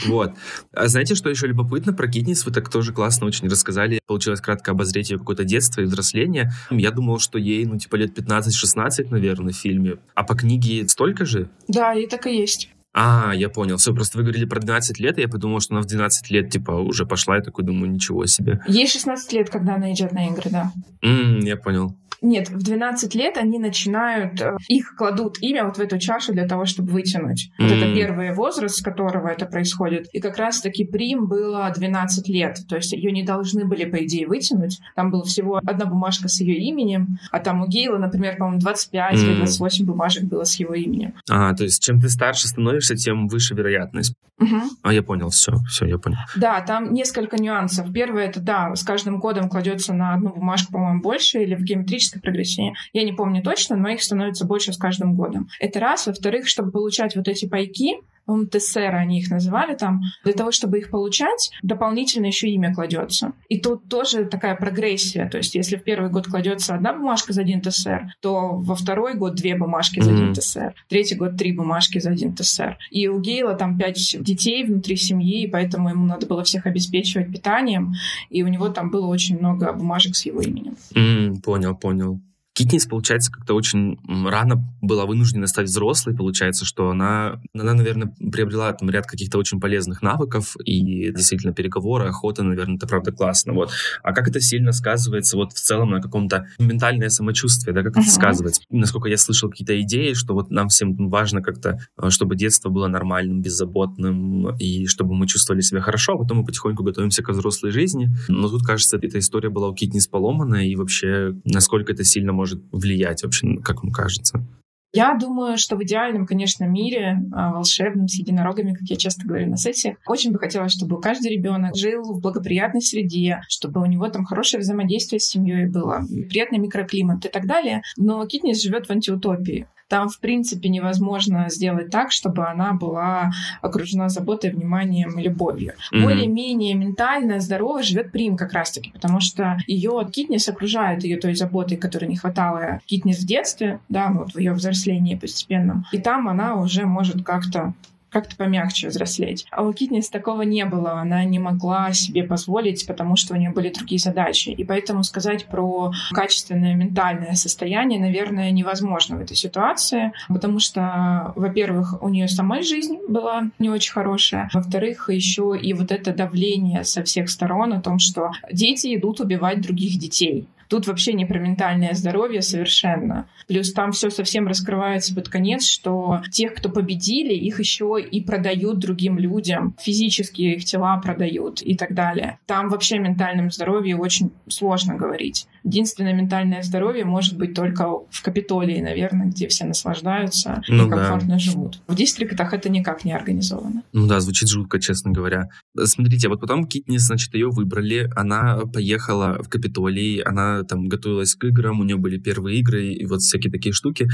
Вот. 0.07 0.35
А 0.73 0.89
знаете, 0.89 1.15
что 1.15 1.31
еще 1.31 1.47
любопытно 1.47 1.93
про 1.93 2.09
Китнис? 2.09 2.45
Вы 2.45 2.53
так 2.53 2.71
тоже 2.71 2.93
классно 2.93 3.27
очень 3.27 3.49
рассказали. 3.49 4.01
Получилось 4.07 4.41
кратко 4.41 4.73
обозреть 4.73 5.11
ее 5.11 5.19
какое-то 5.19 5.45
детство 5.45 5.81
и 5.81 5.85
взросление. 5.85 6.53
Я 6.71 6.91
думал, 6.91 7.19
что 7.19 7.39
ей, 7.39 7.65
ну, 7.65 7.79
типа, 7.79 7.97
лет 7.97 8.17
15-16, 8.19 9.11
наверное, 9.11 9.53
в 9.53 9.57
фильме. 9.57 9.97
А 10.15 10.23
по 10.25 10.35
книге 10.35 10.87
столько 10.89 11.25
же? 11.25 11.49
Да, 11.69 11.95
и 11.95 12.07
так 12.07 12.27
и 12.27 12.37
есть. 12.37 12.71
А, 12.99 13.33
я 13.35 13.51
понял. 13.51 13.77
Все, 13.77 13.93
просто 13.93 14.17
вы 14.17 14.25
говорили 14.25 14.47
про 14.47 14.59
12 14.59 14.99
лет, 15.01 15.19
и 15.19 15.21
я 15.21 15.29
подумал, 15.29 15.61
что 15.61 15.75
она 15.75 15.83
в 15.83 15.87
12 15.87 16.31
лет, 16.31 16.49
типа, 16.49 16.71
уже 16.71 17.05
пошла. 17.05 17.37
Я 17.37 17.43
такой 17.43 17.63
думаю, 17.63 17.93
ничего 17.93 18.25
себе. 18.25 18.61
Ей 18.67 18.89
16 18.89 19.33
лет, 19.35 19.51
когда 19.51 19.75
она 19.75 19.93
идет 19.93 20.13
на 20.13 20.29
игры, 20.29 20.51
да. 20.51 20.73
Mm, 21.05 21.41
я 21.45 21.57
понял. 21.57 21.95
Нет, 22.23 22.49
в 22.49 22.63
12 22.63 23.15
лет 23.15 23.37
они 23.37 23.59
начинают, 23.59 24.41
э, 24.41 24.57
их 24.69 24.95
кладут 24.97 25.39
имя 25.41 25.65
вот 25.65 25.77
в 25.77 25.81
эту 25.81 25.99
чашу 25.99 26.33
для 26.33 26.47
того, 26.47 26.65
чтобы 26.65 26.93
вытянуть. 26.93 27.51
Mm-hmm. 27.59 27.63
Вот 27.63 27.73
это 27.73 27.95
первый 27.95 28.35
возраст, 28.35 28.77
с 28.77 28.83
которого 28.83 29.29
это 29.29 29.47
происходит. 29.47 30.09
И 30.13 30.21
как 30.21 30.37
раз-таки 30.37 30.85
Прим 30.85 31.27
было 31.27 31.71
12 31.75 32.29
лет. 32.29 32.59
То 32.69 32.77
есть 32.77 32.93
ее 32.93 33.13
не 33.13 33.23
должны 33.23 33.65
были, 33.65 33.85
по 33.85 34.05
идее, 34.05 34.27
вытянуть. 34.27 34.81
Там 34.95 35.11
была 35.11 35.25
всего 35.25 35.61
одна 35.65 35.87
бумажка 35.87 36.29
с 36.29 36.41
ее 36.41 36.57
именем, 36.57 37.19
а 37.31 37.41
там 37.41 37.63
у 37.63 37.67
Гейла, 37.67 37.99
например, 37.99 38.37
по-моему, 38.37 38.61
25 38.61 39.15
mm-hmm. 39.15 39.19
или 39.19 39.37
28 39.37 39.87
бумажек 39.87 40.25
было 40.25 40.45
с 40.45 40.59
его 40.59 40.75
именем. 40.75 41.15
А, 41.31 41.55
то 41.55 41.65
есть 41.65 41.83
чем 41.83 42.01
ты 42.01 42.09
старше 42.09 42.49
становишься, 42.49 42.97
тем 42.97 43.29
выше 43.29 43.55
вероятность. 43.55 44.15
Угу. 44.39 44.61
А 44.83 44.93
я 44.93 45.03
понял, 45.03 45.31
все, 45.31 45.53
все, 45.69 45.87
я 45.87 45.99
понял. 45.99 46.19
Да, 46.37 46.61
там 46.61 46.93
несколько 46.93 47.41
нюансов. 47.41 47.91
Первое, 47.93 48.27
это 48.27 48.41
да, 48.41 48.75
с 48.75 48.83
каждым 48.83 49.19
годом 49.19 49.49
кладется 49.49 49.95
на 49.95 50.15
одну 50.15 50.31
бумажку, 50.31 50.73
по-моему, 50.73 51.01
больше, 51.01 51.43
или 51.43 51.55
в 51.55 51.65
геометрической 52.07 52.23
прогрессии. 52.23 52.75
Я 52.93 53.05
не 53.05 53.13
помню 53.13 53.43
точно, 53.43 53.77
но 53.77 53.89
их 53.89 54.03
становится 54.03 54.45
больше 54.45 54.73
с 54.73 54.79
каждым 54.79 55.15
годом. 55.15 55.49
Это 55.61 55.81
раз. 55.81 56.07
Во-вторых, 56.07 56.49
чтобы 56.49 56.71
получать 56.71 57.17
вот 57.17 57.29
эти 57.29 57.47
пайки, 57.47 57.97
ТСР 58.27 58.95
они 58.95 59.21
их 59.21 59.31
называли 59.31 59.75
там, 59.75 60.03
для 60.25 60.33
того, 60.33 60.51
чтобы 60.51 60.79
их 60.79 60.91
получать, 60.91 61.51
дополнительно 61.63 62.27
еще 62.27 62.49
имя 62.49 62.75
кладется. 62.75 63.33
И 63.49 63.61
тут 63.61 63.89
тоже 63.89 64.25
такая 64.25 64.57
прогрессия. 64.57 65.29
То 65.29 65.39
есть, 65.39 65.55
если 65.55 65.77
в 65.77 65.85
первый 65.85 66.11
год 66.11 66.27
кладется 66.27 66.75
одна 66.75 66.93
бумажка 66.93 67.33
за 67.33 67.43
один 67.43 67.61
ТСР, 67.61 68.13
то 68.21 68.57
во 68.57 68.75
второй 68.75 69.15
год 69.15 69.35
две 69.35 69.57
бумажки 69.57 70.01
за 70.01 70.13
один 70.13 70.35
ТСР, 70.35 70.75
третий 70.89 71.15
год 71.15 71.37
три 71.37 71.53
бумажки 71.53 71.99
за 71.99 72.11
один 72.11 72.35
ТСР. 72.35 72.79
И 72.91 73.09
у 73.09 73.21
Гейла 73.21 73.55
там 73.55 73.79
пять 73.79 74.17
детей 74.21 74.65
внутри 74.65 74.97
семьи, 74.97 75.43
и 75.43 75.47
поэтому 75.49 75.91
ему 75.91 76.07
надо 76.07 76.27
было 76.27 76.43
всех 76.43 76.67
обеспечивать 76.67 77.33
питанием, 77.33 77.95
и 78.31 78.43
у 78.43 78.49
него 78.49 78.69
там 78.69 78.91
было 78.91 79.07
очень 79.07 79.39
много 79.39 79.73
бумажек 79.73 80.17
с 80.17 80.27
его 80.27 80.41
именем. 80.41 80.77
Mm, 80.95 81.43
понял, 81.43 81.77
понял. 81.77 82.21
Китнис, 82.57 82.87
получается, 82.87 83.31
как-то 83.31 83.53
очень 83.53 83.99
рано 84.09 84.65
была 84.81 85.05
вынуждена 85.05 85.47
стать 85.47 85.67
взрослой. 85.67 86.17
Получается, 86.17 86.65
что 86.65 86.89
она, 86.89 87.39
она 87.55 87.75
наверное, 87.75 88.15
приобрела 88.33 88.73
там 88.73 88.89
ряд 88.89 89.07
каких-то 89.07 89.37
очень 89.37 89.61
полезных 89.61 90.01
навыков. 90.01 90.57
И 90.65 91.13
действительно, 91.13 91.53
переговоры, 91.53 92.09
охота, 92.09 92.43
наверное, 92.43 92.77
это 92.77 92.87
правда 92.87 93.13
классно. 93.13 93.53
Вот. 93.53 93.73
А 94.03 94.15
как 94.15 94.29
это 94.29 94.41
сильно 94.41 94.73
сказывается 94.73 95.37
вот 95.37 95.53
в 95.53 95.61
целом 95.61 95.91
на 95.91 96.01
каком-то 96.01 96.47
ментальное 96.59 97.11
самочувствие, 97.11 97.75
да, 97.75 97.83
как 97.83 97.99
uh-huh. 97.99 98.01
это 98.01 98.11
сказывается? 98.11 98.63
Насколько 98.71 99.11
я 99.11 99.19
слышал 99.19 99.51
какие-то 99.51 99.79
идеи, 99.83 100.15
что 100.15 100.33
вот 100.33 100.51
нам 100.51 100.69
всем 100.69 101.11
важно 101.11 101.43
как-то, 101.43 101.79
э, 102.01 102.09
чтобы 102.09 102.37
детство 102.37 102.71
было 102.71 102.87
нормальным, 102.87 103.43
беззаботным, 103.43 104.57
и 104.57 104.87
чтобы 104.87 105.15
мы 105.15 105.27
чувствовали 105.27 105.61
себя 105.61 105.83
хорошо, 105.83 106.15
а 106.15 106.19
потом 106.19 106.39
мы 106.39 106.47
потихоньку 106.47 106.83
готовимся 106.83 107.23
к 107.23 107.29
взрослой 107.29 107.71
жизни. 107.71 108.17
Но 108.29 108.49
тут, 108.49 108.63
кажется, 108.63 108.97
эта 108.97 109.19
история 109.19 109.51
была 109.51 109.69
у 109.69 109.75
Китнис 109.75 110.07
поломана, 110.09 110.67
и 110.67 110.75
вообще, 110.75 111.35
насколько 111.45 111.93
это 111.93 112.03
сильно 112.03 112.33
может 112.33 112.46
может 112.47 112.63
влиять 112.71 113.23
вообще, 113.23 113.57
как 113.63 113.83
вам 113.83 113.93
кажется? 113.93 114.47
Я 114.93 115.15
думаю, 115.21 115.59
что 115.59 115.77
в 115.77 115.83
идеальном, 115.83 116.27
конечно, 116.27 116.65
мире, 116.65 117.19
а, 117.35 117.53
волшебном, 117.53 118.09
с 118.09 118.15
единорогами, 118.19 118.73
как 118.73 118.89
я 118.89 118.97
часто 118.97 119.27
говорю 119.27 119.51
на 119.51 119.57
сессиях, 119.59 119.99
очень 120.07 120.33
бы 120.33 120.39
хотелось, 120.39 120.73
чтобы 120.73 121.01
каждый 121.03 121.33
ребенок 121.33 121.77
жил 121.77 122.03
в 122.03 122.23
благоприятной 122.23 122.81
среде, 122.81 123.41
чтобы 123.49 123.83
у 123.83 123.85
него 123.85 124.09
там 124.09 124.25
хорошее 124.25 124.61
взаимодействие 124.61 125.21
с 125.21 125.25
семьей 125.25 125.67
было, 125.67 126.01
приятный 126.31 126.59
микроклимат 126.59 127.27
и 127.27 127.29
так 127.29 127.47
далее. 127.47 127.83
Но 127.99 128.25
Китнис 128.27 128.63
живет 128.63 128.87
в 128.87 128.91
антиутопии. 128.91 129.67
Там, 129.89 130.09
в 130.09 130.19
принципе, 130.19 130.69
невозможно 130.69 131.49
сделать 131.49 131.91
так, 131.91 132.11
чтобы 132.11 132.47
она 132.47 132.73
была 132.73 133.31
окружена 133.63 134.09
заботой, 134.09 134.51
вниманием 134.51 135.19
и 135.19 135.23
любовью. 135.23 135.75
Mm-hmm. 135.93 136.03
Более-менее 136.03 136.75
ментально 136.75 137.41
здорово 137.41 137.83
живет 137.83 138.11
Прим 138.11 138.37
как 138.37 138.53
раз-таки, 138.53 138.91
потому 138.91 139.21
что 139.21 139.59
ее 139.67 140.09
Китнис 140.11 140.49
окружает 140.49 141.05
ее 141.05 141.19
той 141.19 141.35
заботой, 141.35 141.77
которой 141.77 142.07
не 142.07 142.17
хватало 142.17 142.81
Китнис 142.87 143.21
в 143.21 143.27
детстве, 143.27 143.79
да, 143.89 144.09
вот 144.11 144.33
в 144.33 144.39
ее 144.39 144.53
взрослении 144.53 145.15
постепенном. 145.15 145.85
И 145.93 145.99
там 145.99 146.29
она 146.29 146.57
уже 146.57 146.87
может 146.87 147.25
как-то 147.25 147.75
как-то 148.17 148.35
помягче 148.37 148.89
взрослеть. 148.89 149.45
А 149.51 149.63
у 149.63 149.75
Китнис 149.75 150.09
такого 150.09 150.41
не 150.41 150.65
было. 150.65 150.93
Она 150.93 151.23
не 151.25 151.39
могла 151.39 151.93
себе 151.93 152.23
позволить, 152.23 152.87
потому 152.87 153.15
что 153.15 153.35
у 153.35 153.37
нее 153.37 153.51
были 153.51 153.69
другие 153.69 153.99
задачи. 153.99 154.49
И 154.49 154.65
поэтому 154.65 155.05
сказать 155.05 155.45
про 155.45 155.93
качественное 156.13 156.75
ментальное 156.75 157.35
состояние, 157.35 158.01
наверное, 158.01 158.51
невозможно 158.53 159.19
в 159.19 159.21
этой 159.21 159.37
ситуации, 159.37 160.13
потому 160.29 160.61
что, 160.61 161.35
во-первых, 161.37 162.03
у 162.03 162.09
нее 162.09 162.27
самой 162.27 162.63
жизнь 162.63 162.97
была 163.07 163.51
не 163.59 163.69
очень 163.69 163.93
хорошая, 163.93 164.49
во-вторых, 164.55 165.11
еще 165.11 165.55
и 165.61 165.75
вот 165.75 165.93
это 165.93 166.15
давление 166.15 166.85
со 166.85 167.03
всех 167.03 167.29
сторон 167.29 167.75
о 167.75 167.83
том, 167.83 167.99
что 167.99 168.31
дети 168.51 168.97
идут 168.97 169.21
убивать 169.21 169.61
других 169.61 169.99
детей. 169.99 170.49
Тут 170.69 170.87
вообще 170.87 171.13
не 171.13 171.25
про 171.25 171.39
ментальное 171.39 171.95
здоровье 171.95 172.43
совершенно. 172.43 173.29
Плюс 173.49 173.73
там 173.73 173.93
все 173.93 174.11
совсем 174.11 174.47
раскрывается 174.47 175.15
под 175.15 175.29
конец, 175.29 175.65
что 175.65 176.23
тех, 176.31 176.55
кто 176.55 176.69
победили, 176.69 177.35
их 177.35 177.61
еще 177.61 177.99
и 178.01 178.21
продают 178.21 178.79
другим 178.79 179.19
людям. 179.19 179.75
Физически 179.81 180.43
их 180.43 180.65
тела 180.65 180.99
продают 180.99 181.63
и 181.63 181.77
так 181.77 181.95
далее. 181.95 182.39
Там 182.47 182.69
вообще 182.69 182.97
о 182.97 183.01
ментальном 183.01 183.51
здоровье 183.51 183.97
очень 183.97 184.31
сложно 184.49 184.97
говорить. 184.97 185.47
Единственное 185.65 186.15
ментальное 186.15 186.63
здоровье 186.63 187.05
может 187.05 187.37
быть 187.37 187.55
только 187.55 187.87
в 188.11 188.23
Капитолии, 188.23 188.81
наверное, 188.81 189.27
где 189.27 189.49
все 189.49 189.65
наслаждаются 189.65 190.63
ну, 190.69 190.87
и 190.87 190.91
комфортно 190.91 191.35
да. 191.35 191.39
живут. 191.39 191.81
В 191.87 191.95
дистриктах 191.95 192.53
это 192.53 192.69
никак 192.69 193.05
не 193.05 193.13
организовано. 193.13 193.83
Ну 193.93 194.07
да, 194.07 194.21
звучит 194.21 194.49
жутко, 194.49 194.81
честно 194.81 195.11
говоря. 195.11 195.49
Смотрите, 195.77 196.29
вот 196.29 196.41
потом 196.41 196.67
Китнис, 196.67 197.03
значит, 197.03 197.35
ее 197.35 197.49
выбрали, 197.51 198.11
она 198.15 198.61
поехала 198.73 199.43
в 199.43 199.49
Капитолий, 199.49 200.21
она 200.21 200.56
там 200.65 200.89
готовилась 200.89 201.35
к 201.35 201.45
играм, 201.45 201.81
у 201.81 201.85
нее 201.85 201.97
были 201.97 202.19
первые 202.19 202.59
игры 202.61 202.87
и 202.89 203.07
вот 203.07 203.23
всякие 203.23 203.51
такие 203.51 203.73
штуки. 203.73 204.09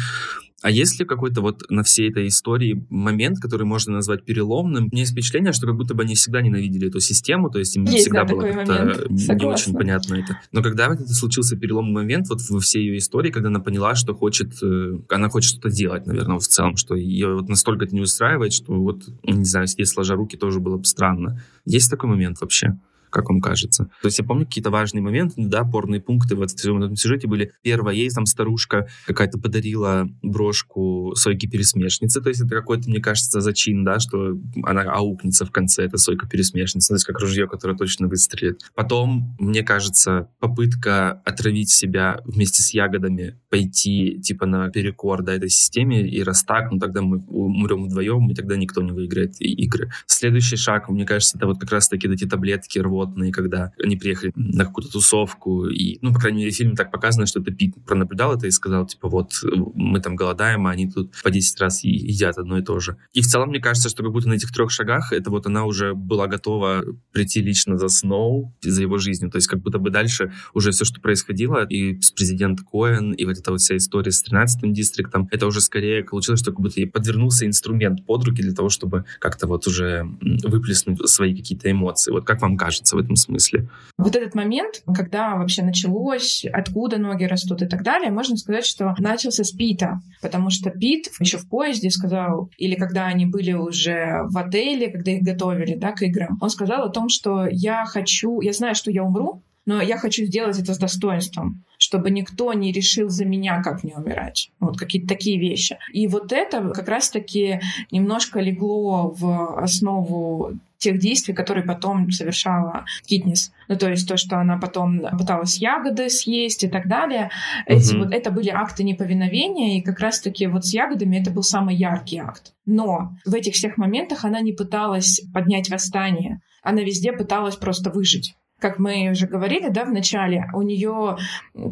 А 0.62 0.70
есть 0.70 0.98
ли 1.00 1.04
какой-то 1.04 1.40
вот 1.40 1.68
на 1.70 1.82
всей 1.82 2.08
этой 2.08 2.28
истории 2.28 2.86
момент, 2.88 3.40
который 3.40 3.64
можно 3.64 3.94
назвать 3.94 4.24
переломным? 4.24 4.84
У 4.84 4.88
меня 4.92 5.00
есть 5.00 5.12
впечатление, 5.12 5.52
что 5.52 5.66
как 5.66 5.76
будто 5.76 5.94
бы 5.94 6.04
они 6.04 6.14
всегда 6.14 6.40
ненавидели 6.40 6.88
эту 6.88 7.00
систему, 7.00 7.50
то 7.50 7.58
есть 7.58 7.76
им 7.76 7.84
есть, 7.84 8.04
всегда 8.04 8.24
да, 8.24 8.32
было 8.32 8.42
как-то 8.42 9.06
не 9.10 9.44
очень 9.44 9.72
понятно 9.72 10.14
это. 10.14 10.38
Но 10.52 10.62
когда 10.62 10.86
это 10.86 11.04
случился 11.08 11.56
переломный 11.56 11.94
момент 11.94 12.28
вот 12.28 12.38
во 12.48 12.60
всей 12.60 12.86
ее 12.86 12.98
истории, 12.98 13.32
когда 13.32 13.48
она 13.48 13.58
поняла, 13.58 13.96
что 13.96 14.14
хочет, 14.14 14.62
э, 14.62 14.98
она 15.08 15.28
хочет 15.28 15.50
что-то 15.50 15.70
делать, 15.70 16.06
наверное, 16.06 16.38
в 16.38 16.46
целом, 16.46 16.76
что 16.76 16.94
ее 16.94 17.34
вот 17.34 17.48
настолько 17.48 17.86
это 17.86 17.94
не 17.96 18.02
устраивает, 18.02 18.52
что 18.52 18.72
вот, 18.72 19.02
не 19.24 19.44
знаю, 19.44 19.66
если 19.66 19.82
сложа 19.82 20.14
руки, 20.14 20.36
тоже 20.36 20.60
было 20.60 20.76
бы 20.76 20.84
странно. 20.84 21.42
Есть 21.64 21.90
такой 21.90 22.08
момент 22.08 22.40
вообще? 22.40 22.78
Как 23.12 23.28
вам 23.28 23.40
кажется? 23.40 23.84
То 24.00 24.06
есть 24.06 24.18
я 24.18 24.24
помню 24.24 24.46
какие-то 24.46 24.70
важные 24.70 25.02
моменты, 25.02 25.34
да, 25.36 25.60
опорные 25.60 26.00
пункты 26.00 26.34
в 26.34 26.42
этом, 26.42 26.82
этом 26.82 26.96
сюжете 26.96 27.28
были. 27.28 27.52
Первое, 27.62 27.94
ей 27.94 28.10
там 28.10 28.26
старушка 28.26 28.88
какая-то 29.06 29.38
подарила 29.38 30.08
брошку 30.22 31.14
сойки-пересмешницы, 31.14 32.20
то 32.20 32.28
есть 32.28 32.40
это 32.40 32.50
какой-то, 32.50 32.88
мне 32.88 33.00
кажется, 33.00 33.40
зачин, 33.40 33.84
да, 33.84 34.00
что 34.00 34.38
она 34.64 34.82
аукнется 34.82 35.44
в 35.44 35.50
конце, 35.50 35.84
эта 35.84 35.98
сойка-пересмешница, 35.98 36.88
то 36.88 36.94
есть 36.94 37.04
как 37.04 37.20
ружье, 37.20 37.46
которое 37.46 37.76
точно 37.76 38.08
выстрелит. 38.08 38.62
Потом, 38.74 39.36
мне 39.38 39.62
кажется, 39.62 40.28
попытка 40.40 41.22
отравить 41.24 41.70
себя 41.70 42.20
вместе 42.24 42.62
с 42.62 42.72
ягодами, 42.72 43.38
пойти 43.50 44.20
типа 44.20 44.46
на 44.46 44.70
перекор, 44.70 45.22
да, 45.22 45.34
этой 45.34 45.50
системе, 45.50 46.08
и 46.08 46.22
раз 46.22 46.44
так, 46.44 46.70
ну 46.70 46.78
тогда 46.78 47.02
мы 47.02 47.18
умрем 47.28 47.84
вдвоем, 47.84 48.30
и 48.30 48.34
тогда 48.34 48.56
никто 48.56 48.82
не 48.82 48.92
выиграет 48.92 49.40
игры. 49.40 49.90
Следующий 50.06 50.56
шаг, 50.56 50.88
мне 50.88 51.04
кажется, 51.04 51.36
это 51.36 51.46
вот 51.46 51.58
как 51.58 51.70
раз-таки 51.70 52.08
эти 52.08 52.26
таблетки 52.26 52.78
рвотные, 53.02 53.32
когда 53.32 53.72
они 53.82 53.96
приехали 53.96 54.32
на 54.34 54.64
какую-то 54.64 54.92
тусовку, 54.92 55.66
и, 55.66 55.98
ну, 56.00 56.12
по 56.12 56.20
крайней 56.20 56.38
мере, 56.38 56.50
в 56.50 56.54
фильме 56.54 56.74
так 56.74 56.90
показано, 56.90 57.26
что 57.26 57.40
это 57.40 57.52
Пит 57.52 57.74
пронаблюдал 57.84 58.34
это 58.34 58.46
и 58.46 58.50
сказал, 58.50 58.86
типа, 58.86 59.08
вот, 59.08 59.32
мы 59.74 60.00
там 60.00 60.16
голодаем, 60.16 60.66
а 60.66 60.70
они 60.70 60.90
тут 60.90 61.12
по 61.22 61.30
10 61.30 61.60
раз 61.60 61.84
едят 61.84 62.38
одно 62.38 62.58
и 62.58 62.62
то 62.62 62.78
же. 62.80 62.96
И 63.12 63.20
в 63.20 63.26
целом, 63.26 63.50
мне 63.50 63.60
кажется, 63.60 63.88
что 63.88 64.02
как 64.02 64.12
будто 64.12 64.28
на 64.28 64.34
этих 64.34 64.52
трех 64.52 64.70
шагах 64.70 65.12
это 65.12 65.30
вот 65.30 65.46
она 65.46 65.64
уже 65.64 65.94
была 65.94 66.26
готова 66.26 66.84
прийти 67.12 67.42
лично 67.42 67.78
за 67.78 67.88
Сноу, 67.88 68.54
за 68.62 68.82
его 68.82 68.98
жизнью. 68.98 69.30
То 69.30 69.36
есть 69.36 69.48
как 69.48 69.60
будто 69.60 69.78
бы 69.78 69.90
дальше 69.90 70.32
уже 70.54 70.70
все, 70.70 70.84
что 70.84 71.00
происходило, 71.00 71.66
и 71.66 72.00
с 72.00 72.10
президентом 72.10 72.66
Коэн, 72.66 73.12
и 73.12 73.24
вот 73.24 73.38
эта 73.38 73.50
вот 73.50 73.60
вся 73.60 73.76
история 73.76 74.10
с 74.10 74.24
13-м 74.24 74.72
дистриктом, 74.72 75.28
это 75.30 75.46
уже 75.46 75.60
скорее 75.60 76.04
получилось, 76.04 76.40
что 76.40 76.52
как 76.52 76.60
будто 76.60 76.80
ей 76.80 76.86
подвернулся 76.86 77.46
инструмент 77.46 78.06
под 78.06 78.24
руки 78.24 78.42
для 78.42 78.52
того, 78.52 78.68
чтобы 78.68 79.04
как-то 79.18 79.46
вот 79.46 79.66
уже 79.66 80.06
выплеснуть 80.20 81.08
свои 81.08 81.34
какие-то 81.34 81.70
эмоции. 81.70 82.10
Вот 82.12 82.24
как 82.24 82.40
вам 82.40 82.56
кажется 82.56 82.91
в 82.92 82.98
этом 82.98 83.16
смысле? 83.16 83.68
Вот 83.98 84.16
этот 84.16 84.34
момент, 84.34 84.82
когда 84.94 85.36
вообще 85.36 85.62
началось, 85.62 86.44
откуда 86.52 86.98
ноги 86.98 87.24
растут 87.24 87.62
и 87.62 87.66
так 87.66 87.82
далее, 87.82 88.10
можно 88.10 88.36
сказать, 88.36 88.66
что 88.66 88.94
начался 88.98 89.44
с 89.44 89.52
Пита, 89.52 90.00
потому 90.20 90.50
что 90.50 90.70
Пит 90.70 91.08
еще 91.20 91.38
в 91.38 91.48
поезде 91.48 91.90
сказал, 91.90 92.50
или 92.58 92.74
когда 92.74 93.06
они 93.06 93.26
были 93.26 93.52
уже 93.52 94.22
в 94.28 94.36
отеле, 94.38 94.90
когда 94.90 95.12
их 95.12 95.22
готовили 95.22 95.74
да, 95.76 95.92
к 95.92 96.02
играм, 96.02 96.38
он 96.40 96.50
сказал 96.50 96.84
о 96.84 96.90
том, 96.90 97.08
что 97.08 97.46
я 97.50 97.84
хочу, 97.84 98.40
я 98.40 98.52
знаю, 98.52 98.74
что 98.74 98.90
я 98.90 99.04
умру, 99.04 99.42
но 99.64 99.80
я 99.80 99.96
хочу 99.96 100.24
сделать 100.24 100.58
это 100.58 100.74
с 100.74 100.78
достоинством, 100.78 101.64
чтобы 101.78 102.10
никто 102.10 102.52
не 102.52 102.72
решил 102.72 103.08
за 103.08 103.24
меня, 103.24 103.62
как 103.62 103.84
мне 103.84 103.94
умирать. 103.96 104.50
Вот 104.58 104.78
какие-то 104.78 105.08
такие 105.08 105.38
вещи. 105.38 105.78
И 105.92 106.08
вот 106.08 106.32
это 106.32 106.70
как 106.70 106.88
раз-таки 106.88 107.60
немножко 107.90 108.40
легло 108.40 109.14
в 109.16 109.62
основу 109.62 110.52
тех 110.82 110.98
действий, 110.98 111.32
которые 111.32 111.64
потом 111.64 112.10
совершала 112.10 112.84
Китнис. 113.06 113.52
Ну, 113.68 113.76
то 113.76 113.88
есть 113.88 114.08
то, 114.08 114.16
что 114.16 114.38
она 114.38 114.58
потом 114.58 115.00
пыталась 115.16 115.58
ягоды 115.58 116.10
съесть 116.10 116.64
и 116.64 116.68
так 116.68 116.88
далее. 116.88 117.30
Эти, 117.66 117.94
вот, 117.94 118.12
это 118.12 118.30
были 118.30 118.48
акты 118.48 118.82
неповиновения, 118.82 119.78
и 119.78 119.82
как 119.82 120.00
раз-таки 120.00 120.46
вот 120.46 120.66
с 120.66 120.74
ягодами 120.74 121.20
это 121.20 121.30
был 121.30 121.42
самый 121.42 121.76
яркий 121.76 122.18
акт. 122.18 122.52
Но 122.66 123.12
в 123.24 123.34
этих 123.34 123.54
всех 123.54 123.76
моментах 123.76 124.24
она 124.24 124.40
не 124.40 124.52
пыталась 124.52 125.22
поднять 125.32 125.70
восстание. 125.70 126.40
Она 126.62 126.82
везде 126.82 127.12
пыталась 127.12 127.56
просто 127.56 127.90
выжить 127.90 128.34
как 128.62 128.78
мы 128.78 129.10
уже 129.10 129.26
говорили, 129.26 129.68
да, 129.68 129.84
в 129.84 129.92
начале, 129.92 130.46
у 130.54 130.62
нее 130.62 131.18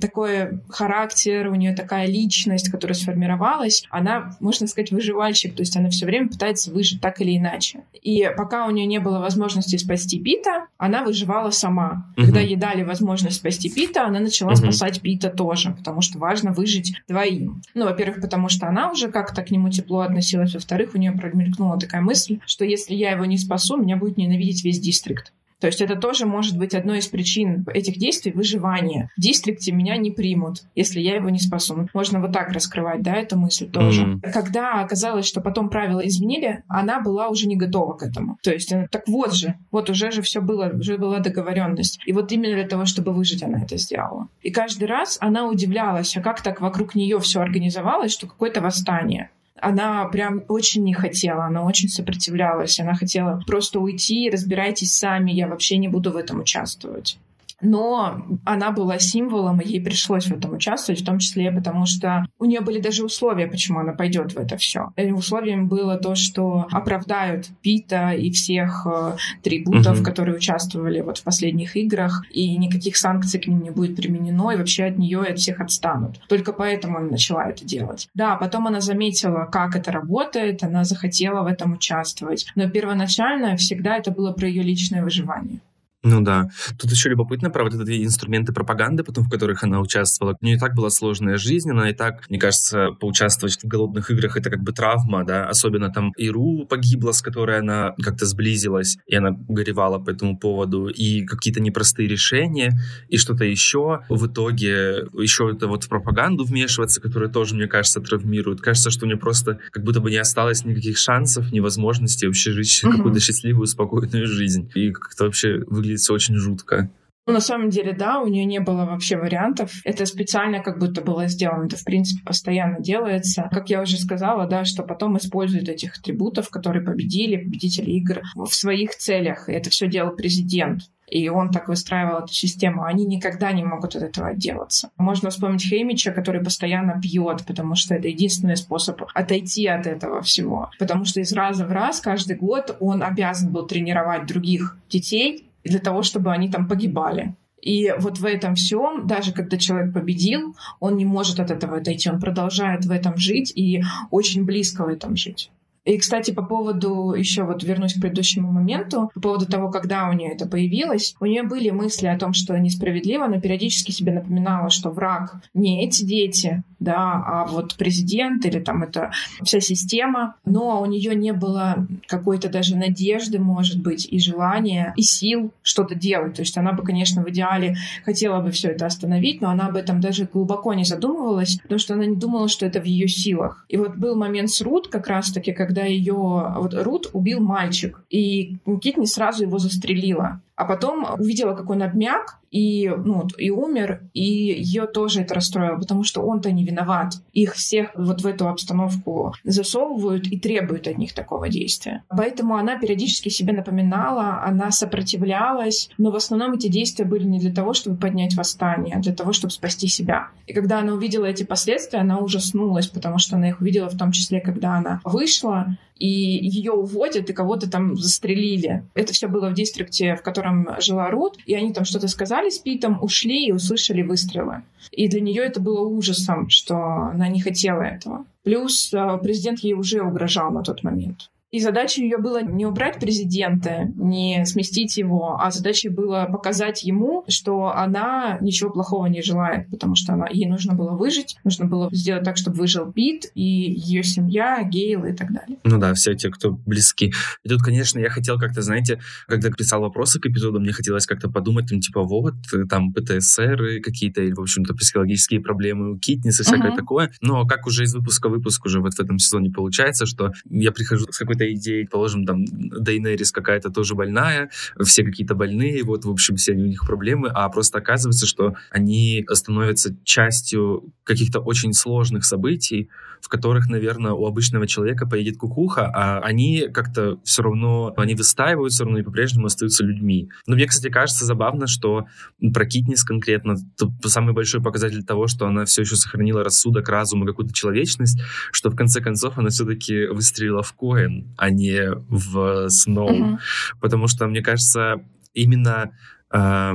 такой 0.00 0.60
характер, 0.68 1.48
у 1.48 1.54
нее 1.54 1.74
такая 1.74 2.06
личность, 2.06 2.68
которая 2.70 2.96
сформировалась, 2.96 3.84
она, 3.90 4.36
можно 4.40 4.66
сказать, 4.66 4.90
выживальщик, 4.90 5.54
то 5.54 5.62
есть 5.62 5.76
она 5.76 5.88
все 5.88 6.04
время 6.04 6.28
пытается 6.28 6.72
выжить 6.72 7.00
так 7.00 7.20
или 7.20 7.38
иначе. 7.38 7.84
И 8.02 8.28
пока 8.36 8.66
у 8.66 8.70
нее 8.70 8.86
не 8.86 8.98
было 8.98 9.20
возможности 9.20 9.76
спасти 9.76 10.18
Пита, 10.18 10.66
она 10.78 11.04
выживала 11.04 11.50
сама. 11.50 12.12
Угу. 12.16 12.26
Когда 12.26 12.40
ей 12.40 12.56
дали 12.56 12.82
возможность 12.82 13.36
спасти 13.36 13.70
Пита, 13.70 14.06
она 14.06 14.18
начала 14.18 14.50
угу. 14.50 14.56
спасать 14.56 15.00
Пита 15.00 15.30
тоже, 15.30 15.70
потому 15.70 16.00
что 16.00 16.18
важно 16.18 16.52
выжить 16.52 16.94
двоим. 17.08 17.62
Ну, 17.74 17.84
во-первых, 17.84 18.20
потому 18.20 18.48
что 18.48 18.66
она 18.66 18.90
уже 18.90 19.12
как-то 19.12 19.42
к 19.42 19.50
нему 19.52 19.70
тепло 19.70 20.00
относилась, 20.00 20.54
во-вторых, 20.54 20.90
у 20.94 20.98
нее 20.98 21.12
промелькнула 21.12 21.78
такая 21.78 22.02
мысль, 22.02 22.40
что 22.46 22.64
если 22.64 22.94
я 22.94 23.12
его 23.12 23.24
не 23.24 23.38
спасу, 23.38 23.76
меня 23.76 23.96
будет 23.96 24.16
ненавидеть 24.16 24.64
весь 24.64 24.80
дистрикт. 24.80 25.32
То 25.60 25.66
есть 25.66 25.80
это 25.80 25.96
тоже 25.96 26.26
может 26.26 26.56
быть 26.58 26.74
одной 26.74 26.98
из 26.98 27.06
причин 27.06 27.66
этих 27.72 27.98
действий 27.98 28.32
выживания. 28.32 29.10
В 29.16 29.20
дистрикте 29.20 29.72
меня 29.72 29.96
не 29.96 30.10
примут, 30.10 30.62
если 30.74 31.00
я 31.00 31.16
его 31.16 31.28
не 31.30 31.38
спасу. 31.38 31.88
Можно 31.92 32.20
вот 32.20 32.32
так 32.32 32.50
раскрывать, 32.50 33.02
да, 33.02 33.14
эту 33.14 33.38
мысль 33.38 33.68
тоже. 33.70 34.02
Mm-hmm. 34.02 34.32
Когда 34.32 34.80
оказалось, 34.80 35.26
что 35.26 35.40
потом 35.40 35.68
правила 35.68 36.00
изменили, 36.00 36.64
она 36.68 37.00
была 37.00 37.28
уже 37.28 37.46
не 37.46 37.56
готова 37.56 37.94
к 37.94 38.02
этому. 38.02 38.38
То 38.42 38.52
есть, 38.52 38.72
э, 38.72 38.88
так 38.90 39.06
вот 39.06 39.34
же, 39.34 39.54
вот 39.70 39.90
уже 39.90 40.10
же 40.10 40.22
все 40.22 40.40
было, 40.40 40.70
уже 40.74 40.96
была 40.96 41.18
договоренность. 41.18 42.00
И 42.06 42.12
вот 42.12 42.32
именно 42.32 42.54
для 42.54 42.66
того, 42.66 42.86
чтобы 42.86 43.12
выжить, 43.12 43.42
она 43.42 43.62
это 43.62 43.76
сделала. 43.76 44.28
И 44.42 44.50
каждый 44.50 44.88
раз 44.88 45.18
она 45.20 45.46
удивлялась, 45.46 46.16
а 46.16 46.22
как 46.22 46.42
так 46.42 46.60
вокруг 46.60 46.94
нее 46.94 47.18
все 47.20 47.40
организовалось, 47.40 48.12
что 48.12 48.26
какое-то 48.26 48.60
восстание 48.60 49.30
она 49.60 50.06
прям 50.06 50.44
очень 50.48 50.84
не 50.84 50.94
хотела, 50.94 51.44
она 51.44 51.62
очень 51.62 51.88
сопротивлялась, 51.88 52.78
она 52.80 52.94
хотела 52.94 53.42
просто 53.46 53.80
уйти, 53.80 54.30
разбирайтесь 54.30 54.92
сами, 54.92 55.30
я 55.30 55.48
вообще 55.48 55.76
не 55.76 55.88
буду 55.88 56.12
в 56.12 56.16
этом 56.16 56.40
участвовать 56.40 57.18
но 57.60 58.24
она 58.44 58.70
была 58.70 58.98
символом, 58.98 59.60
и 59.60 59.68
ей 59.68 59.80
пришлось 59.82 60.26
в 60.26 60.32
этом 60.32 60.54
участвовать, 60.54 61.02
в 61.02 61.04
том 61.04 61.18
числе 61.18 61.50
потому, 61.50 61.86
что 61.86 62.26
у 62.38 62.44
нее 62.44 62.60
были 62.60 62.80
даже 62.80 63.04
условия, 63.04 63.46
почему 63.46 63.80
она 63.80 63.92
пойдет 63.92 64.32
в 64.32 64.38
это 64.38 64.56
все. 64.56 64.92
И 64.96 65.10
условием 65.12 65.68
было 65.68 65.96
то, 65.96 66.14
что 66.14 66.66
оправдают 66.70 67.48
Пита 67.62 68.10
и 68.10 68.30
всех 68.30 68.86
э, 68.86 69.16
трибутов, 69.42 69.98
угу. 69.98 70.04
которые 70.04 70.36
участвовали 70.36 71.00
вот 71.00 71.18
в 71.18 71.22
последних 71.22 71.76
играх, 71.76 72.24
и 72.30 72.56
никаких 72.56 72.96
санкций 72.96 73.40
к 73.40 73.46
ним 73.46 73.62
не 73.62 73.70
будет 73.70 73.96
применено, 73.96 74.50
и 74.52 74.56
вообще 74.56 74.84
от 74.84 74.98
нее 74.98 75.24
и 75.26 75.32
от 75.32 75.38
всех 75.38 75.60
отстанут. 75.60 76.20
Только 76.28 76.52
поэтому 76.52 76.98
она 76.98 77.10
начала 77.10 77.48
это 77.48 77.64
делать. 77.64 78.08
Да, 78.14 78.36
потом 78.36 78.66
она 78.66 78.80
заметила, 78.80 79.48
как 79.50 79.76
это 79.76 79.92
работает, 79.92 80.62
она 80.62 80.84
захотела 80.84 81.42
в 81.42 81.46
этом 81.46 81.72
участвовать, 81.72 82.46
но 82.54 82.68
первоначально 82.68 83.56
всегда 83.56 83.96
это 83.96 84.10
было 84.10 84.32
про 84.32 84.48
ее 84.48 84.62
личное 84.62 85.02
выживание. 85.02 85.60
Ну 86.02 86.22
да. 86.22 86.48
Тут 86.78 86.90
еще 86.90 87.10
любопытно 87.10 87.50
про 87.50 87.64
вот 87.64 87.74
эти 87.74 88.04
инструменты 88.04 88.54
пропаганды, 88.54 89.04
потом 89.04 89.24
в 89.24 89.30
которых 89.30 89.62
она 89.64 89.80
участвовала. 89.80 90.34
У 90.40 90.44
нее 90.44 90.56
и 90.56 90.58
так 90.58 90.74
была 90.74 90.88
сложная 90.88 91.36
жизнь, 91.36 91.70
она 91.70 91.90
и 91.90 91.94
так, 91.94 92.28
мне 92.30 92.38
кажется, 92.38 92.92
поучаствовать 92.98 93.58
в 93.62 93.66
голодных 93.66 94.10
играх 94.10 94.36
это 94.36 94.48
как 94.48 94.62
бы 94.62 94.72
травма, 94.72 95.24
да. 95.24 95.46
Особенно 95.46 95.92
там 95.92 96.12
Иру 96.16 96.66
погибла, 96.66 97.12
с 97.12 97.20
которой 97.20 97.58
она 97.58 97.94
как-то 98.02 98.24
сблизилась, 98.24 98.96
и 99.06 99.14
она 99.14 99.32
горевала 99.48 99.98
по 99.98 100.10
этому 100.10 100.38
поводу, 100.38 100.88
и 100.88 101.26
какие-то 101.26 101.60
непростые 101.60 102.08
решения, 102.08 102.78
и 103.08 103.18
что-то 103.18 103.44
еще. 103.44 104.00
В 104.08 104.26
итоге 104.26 105.06
еще 105.12 105.50
это 105.54 105.66
вот 105.66 105.84
в 105.84 105.88
пропаганду 105.88 106.44
вмешиваться, 106.44 107.02
которая 107.02 107.28
тоже, 107.28 107.54
мне 107.54 107.66
кажется, 107.66 108.00
травмирует. 108.00 108.62
Кажется, 108.62 108.90
что 108.90 109.04
у 109.04 109.08
нее 109.08 109.18
просто 109.18 109.58
как 109.70 109.84
будто 109.84 110.00
бы 110.00 110.10
не 110.10 110.16
осталось 110.16 110.64
никаких 110.64 110.96
шансов, 110.96 111.52
ни 111.52 111.60
возможности 111.60 112.24
вообще 112.24 112.52
жить 112.52 112.80
угу. 112.84 112.96
какую-то 112.96 113.20
счастливую, 113.20 113.66
спокойную 113.66 114.26
жизнь. 114.26 114.70
И 114.74 114.92
как-то 114.92 115.24
вообще 115.24 115.62
выглядит 115.66 115.89
выглядит 115.90 116.00
все 116.00 116.14
очень 116.14 116.36
жутко. 116.36 116.90
Ну, 117.26 117.34
на 117.34 117.40
самом 117.40 117.68
деле, 117.68 117.92
да, 117.92 118.20
у 118.20 118.26
нее 118.26 118.44
не 118.44 118.60
было 118.60 118.86
вообще 118.86 119.16
вариантов. 119.16 119.72
Это 119.84 120.06
специально 120.06 120.60
как 120.60 120.78
будто 120.78 121.00
было 121.00 121.28
сделано. 121.28 121.66
Это, 121.66 121.76
в 121.76 121.84
принципе, 121.84 122.22
постоянно 122.24 122.80
делается. 122.80 123.48
Как 123.52 123.70
я 123.70 123.82
уже 123.82 123.98
сказала, 123.98 124.46
да, 124.46 124.64
что 124.64 124.82
потом 124.82 125.16
используют 125.16 125.68
этих 125.68 125.98
атрибутов, 125.98 126.48
которые 126.48 126.84
победили, 126.84 127.36
победители 127.36 127.90
игр, 127.90 128.22
в 128.34 128.52
своих 128.52 128.96
целях. 128.96 129.48
И 129.48 129.52
это 129.52 129.70
все 129.70 129.86
делал 129.86 130.16
президент 130.16 130.82
и 131.10 131.28
он 131.28 131.50
так 131.50 131.68
выстраивал 131.68 132.20
эту 132.20 132.32
систему, 132.32 132.84
они 132.84 133.04
никогда 133.04 133.52
не 133.52 133.64
могут 133.64 133.96
от 133.96 134.02
этого 134.02 134.28
отделаться. 134.28 134.90
Можно 134.96 135.30
вспомнить 135.30 135.68
Хеймича, 135.68 136.12
который 136.12 136.42
постоянно 136.42 137.00
пьет, 137.00 137.44
потому 137.46 137.74
что 137.74 137.94
это 137.94 138.08
единственный 138.08 138.56
способ 138.56 139.02
отойти 139.12 139.66
от 139.66 139.86
этого 139.86 140.22
всего. 140.22 140.70
Потому 140.78 141.04
что 141.04 141.20
из 141.20 141.32
раза 141.32 141.66
в 141.66 141.72
раз 141.72 142.00
каждый 142.00 142.36
год 142.36 142.76
он 142.80 143.02
обязан 143.02 143.52
был 143.52 143.66
тренировать 143.66 144.26
других 144.26 144.76
детей 144.88 145.49
для 145.64 145.78
того, 145.78 146.02
чтобы 146.02 146.32
они 146.32 146.50
там 146.50 146.68
погибали. 146.68 147.34
И 147.60 147.92
вот 147.98 148.18
в 148.18 148.24
этом 148.24 148.54
всем, 148.54 149.06
даже 149.06 149.32
когда 149.32 149.58
человек 149.58 149.92
победил, 149.92 150.56
он 150.78 150.96
не 150.96 151.04
может 151.04 151.40
от 151.40 151.50
этого 151.50 151.76
отойти, 151.76 152.10
он 152.10 152.20
продолжает 152.20 152.86
в 152.86 152.90
этом 152.90 153.16
жить 153.16 153.52
и 153.54 153.82
очень 154.10 154.44
близко 154.44 154.84
в 154.84 154.88
этом 154.88 155.16
жить. 155.16 155.50
И, 155.90 155.98
кстати, 155.98 156.30
по 156.30 156.42
поводу, 156.42 157.14
еще 157.14 157.42
вот 157.42 157.64
вернусь 157.64 157.94
к 157.94 158.00
предыдущему 158.00 158.52
моменту, 158.52 159.10
по 159.12 159.20
поводу 159.20 159.46
того, 159.46 159.70
когда 159.72 160.08
у 160.08 160.12
нее 160.12 160.30
это 160.30 160.46
появилось, 160.46 161.16
у 161.18 161.26
нее 161.26 161.42
были 161.42 161.70
мысли 161.70 162.06
о 162.06 162.16
том, 162.16 162.32
что 162.32 162.56
несправедливо, 162.56 163.26
но 163.26 163.40
периодически 163.40 163.90
себе 163.90 164.12
напоминала, 164.12 164.70
что 164.70 164.90
враг 164.90 165.42
не 165.52 165.84
эти 165.84 166.04
дети, 166.04 166.62
да, 166.78 167.22
а 167.26 167.46
вот 167.46 167.74
президент 167.74 168.46
или 168.46 168.58
там 168.58 168.82
это 168.82 169.10
вся 169.42 169.60
система, 169.60 170.36
но 170.44 170.80
у 170.80 170.86
нее 170.86 171.14
не 171.14 171.32
было 171.32 171.86
какой-то 172.06 172.48
даже 172.48 172.76
надежды, 172.76 173.38
может 173.38 173.82
быть, 173.82 174.06
и 174.10 174.18
желания, 174.18 174.94
и 174.96 175.02
сил 175.02 175.52
что-то 175.62 175.94
делать. 175.94 176.34
То 176.34 176.42
есть 176.42 176.56
она 176.56 176.72
бы, 176.72 176.82
конечно, 176.82 177.22
в 177.22 177.28
идеале 177.28 177.76
хотела 178.04 178.40
бы 178.40 178.50
все 178.50 178.68
это 178.68 178.86
остановить, 178.86 179.40
но 179.40 179.50
она 179.50 179.66
об 179.66 179.76
этом 179.76 180.00
даже 180.00 180.28
глубоко 180.32 180.72
не 180.72 180.84
задумывалась, 180.84 181.58
потому 181.62 181.78
что 181.78 181.94
она 181.94 182.06
не 182.06 182.16
думала, 182.16 182.48
что 182.48 182.64
это 182.64 182.80
в 182.80 182.84
ее 182.84 183.08
силах. 183.08 183.64
И 183.68 183.76
вот 183.76 183.96
был 183.96 184.16
момент 184.16 184.50
с 184.50 184.62
Рут 184.62 184.88
как 184.88 185.06
раз-таки, 185.06 185.52
когда 185.52 185.79
ее 185.84 186.14
вот 186.14 186.74
Рут 186.74 187.10
убил 187.12 187.40
мальчик, 187.40 188.02
и 188.10 188.56
Китни 188.82 189.06
сразу 189.06 189.44
его 189.44 189.58
застрелила. 189.58 190.42
А 190.60 190.66
потом 190.66 191.06
увидела, 191.18 191.54
как 191.54 191.70
он 191.70 191.82
обмяк, 191.82 192.38
и, 192.50 192.86
ну, 192.88 193.26
и 193.38 193.48
умер, 193.48 194.02
и 194.12 194.22
ее 194.22 194.86
тоже 194.86 195.22
это 195.22 195.34
расстроило, 195.34 195.78
потому 195.78 196.04
что 196.04 196.20
он-то 196.20 196.52
не 196.52 196.66
виноват. 196.66 197.14
Их 197.32 197.54
всех 197.54 197.92
вот 197.94 198.20
в 198.20 198.26
эту 198.26 198.46
обстановку 198.46 199.32
засовывают 199.42 200.26
и 200.26 200.38
требуют 200.38 200.86
от 200.86 200.98
них 200.98 201.14
такого 201.14 201.48
действия. 201.48 202.04
Поэтому 202.10 202.56
она 202.56 202.78
периодически 202.78 203.30
себе 203.30 203.54
напоминала, 203.54 204.42
она 204.44 204.70
сопротивлялась, 204.70 205.88
но 205.96 206.10
в 206.10 206.16
основном 206.16 206.52
эти 206.52 206.68
действия 206.68 207.06
были 207.06 207.24
не 207.24 207.38
для 207.38 207.54
того, 207.54 207.72
чтобы 207.72 207.96
поднять 207.96 208.34
восстание, 208.34 208.96
а 208.96 209.00
для 209.00 209.14
того, 209.14 209.32
чтобы 209.32 209.52
спасти 209.52 209.86
себя. 209.86 210.28
И 210.46 210.52
когда 210.52 210.80
она 210.80 210.92
увидела 210.92 211.24
эти 211.24 211.44
последствия, 211.44 212.00
она 212.00 212.18
ужаснулась, 212.18 212.88
потому 212.88 213.16
что 213.16 213.36
она 213.36 213.48
их 213.48 213.62
увидела 213.62 213.88
в 213.88 213.96
том 213.96 214.12
числе, 214.12 214.40
когда 214.40 214.74
она 214.74 215.00
вышла, 215.04 215.78
и 216.00 216.08
ее 216.08 216.72
уводят, 216.72 217.30
и 217.30 217.34
кого-то 217.34 217.70
там 217.70 217.94
застрелили. 217.94 218.82
Это 218.94 219.12
все 219.12 219.28
было 219.28 219.50
в 219.50 219.54
дистрикте, 219.54 220.16
в 220.16 220.22
котором 220.22 220.68
жила 220.80 221.10
Рут, 221.10 221.38
и 221.46 221.54
они 221.54 221.72
там 221.72 221.84
что-то 221.84 222.08
сказали 222.08 222.48
с 222.48 222.58
Питом, 222.58 222.98
ушли 223.02 223.46
и 223.46 223.52
услышали 223.52 224.02
выстрелы. 224.02 224.62
И 224.90 225.08
для 225.08 225.20
нее 225.20 225.42
это 225.42 225.60
было 225.60 225.86
ужасом, 225.86 226.48
что 226.48 226.74
она 226.74 227.28
не 227.28 227.40
хотела 227.40 227.82
этого. 227.82 228.24
Плюс 228.42 228.92
э, 228.94 229.18
президент 229.22 229.60
ей 229.60 229.74
уже 229.74 230.02
угрожал 230.02 230.50
на 230.50 230.62
тот 230.62 230.82
момент. 230.82 231.30
И 231.50 231.60
задача 231.60 232.00
ее 232.00 232.18
была 232.18 232.42
не 232.42 232.66
убрать 232.66 233.00
президента, 233.00 233.90
не 233.96 234.44
сместить 234.46 234.96
его, 234.96 235.36
а 235.40 235.50
задача 235.50 235.90
была 235.90 236.26
показать 236.26 236.84
ему, 236.84 237.24
что 237.28 237.72
она 237.74 238.38
ничего 238.40 238.70
плохого 238.70 239.06
не 239.06 239.22
желает, 239.22 239.68
потому 239.68 239.96
что 239.96 240.12
она, 240.12 240.26
ей 240.30 240.46
нужно 240.46 240.74
было 240.74 240.90
выжить, 240.90 241.36
нужно 241.44 241.66
было 241.66 241.88
сделать 241.92 242.24
так, 242.24 242.36
чтобы 242.36 242.56
выжил 242.58 242.92
Пит 242.92 243.30
и 243.34 243.42
ее 243.42 244.02
семья, 244.02 244.62
Гейл 244.62 245.04
и 245.04 245.12
так 245.12 245.32
далее. 245.32 245.58
Ну 245.64 245.78
да, 245.78 245.94
все 245.94 246.14
те, 246.14 246.30
кто 246.30 246.52
близки. 246.52 247.12
И 247.44 247.48
тут, 247.48 247.62
конечно, 247.62 247.98
я 247.98 248.10
хотел 248.10 248.38
как-то, 248.38 248.62
знаете, 248.62 249.00
когда 249.26 249.50
писал 249.50 249.80
вопросы 249.80 250.20
к 250.20 250.26
эпизоду, 250.26 250.60
мне 250.60 250.72
хотелось 250.72 251.06
как-то 251.06 251.28
подумать, 251.28 251.68
там, 251.68 251.80
типа, 251.80 252.02
вот, 252.02 252.34
там, 252.68 252.92
ПТСР 252.92 253.80
какие-то, 253.82 254.22
или, 254.22 254.32
в 254.32 254.40
общем-то, 254.40 254.74
психологические 254.74 255.40
проблемы 255.40 255.92
у 255.92 255.98
Китнис 255.98 256.40
и 256.40 256.42
всякое 256.42 256.72
uh-huh. 256.72 256.76
такое. 256.76 257.10
Но 257.20 257.46
как 257.46 257.66
уже 257.66 257.84
из 257.84 257.94
выпуска 257.94 258.28
в 258.28 258.32
выпуск 258.32 258.64
уже 258.66 258.80
вот 258.80 258.94
в 258.94 259.00
этом 259.00 259.18
сезоне 259.18 259.50
получается, 259.50 260.06
что 260.06 260.32
я 260.48 260.72
прихожу 260.72 261.06
с 261.10 261.18
какой-то 261.18 261.39
какой-то 261.40 261.52
идеей, 261.54 261.86
положим, 261.86 262.24
там, 262.24 262.44
Дейнерис 262.44 263.32
какая-то 263.32 263.70
тоже 263.70 263.94
больная, 263.94 264.50
все 264.84 265.04
какие-то 265.04 265.34
больные, 265.34 265.82
вот, 265.82 266.04
в 266.04 266.10
общем, 266.10 266.36
все 266.36 266.52
у 266.52 266.66
них 266.66 266.86
проблемы, 266.86 267.30
а 267.32 267.48
просто 267.48 267.78
оказывается, 267.78 268.26
что 268.26 268.54
они 268.70 269.26
становятся 269.32 269.94
частью 270.04 270.92
каких-то 271.04 271.40
очень 271.40 271.72
сложных 271.72 272.24
событий, 272.24 272.88
в 273.20 273.28
которых, 273.28 273.68
наверное, 273.68 274.12
у 274.12 274.26
обычного 274.26 274.66
человека 274.66 275.06
поедет 275.06 275.36
кукуха, 275.36 275.90
а 275.94 276.20
они 276.20 276.68
как-то 276.72 277.18
все 277.24 277.42
равно, 277.42 277.92
они 277.96 278.14
выстаивают 278.14 278.72
все 278.72 278.84
равно 278.84 278.98
и 278.98 279.02
по-прежнему 279.02 279.46
остаются 279.46 279.84
людьми. 279.84 280.30
Но 280.46 280.56
мне, 280.56 280.66
кстати, 280.66 280.90
кажется 280.90 281.24
забавно, 281.24 281.66
что 281.66 282.06
про 282.54 282.64
Китнис 282.64 283.04
конкретно 283.04 283.56
самый 284.04 284.32
большой 284.32 284.62
показатель 284.62 285.04
того, 285.04 285.26
что 285.26 285.46
она 285.46 285.64
все 285.64 285.82
еще 285.82 285.96
сохранила 285.96 286.42
рассудок, 286.42 286.88
разум 286.88 287.24
и 287.24 287.26
какую-то 287.26 287.52
человечность, 287.52 288.20
что 288.52 288.70
в 288.70 288.76
конце 288.76 289.00
концов 289.00 289.36
она 289.36 289.50
все-таки 289.50 290.06
выстрелила 290.06 290.62
в 290.62 290.72
Коэн, 290.72 291.29
а 291.36 291.50
не 291.50 291.90
в 292.08 292.68
Сноу. 292.68 293.10
Mm-hmm. 293.10 293.38
Потому 293.80 294.08
что, 294.08 294.26
мне 294.26 294.42
кажется, 294.42 295.04
именно 295.34 295.92
э, 296.32 296.74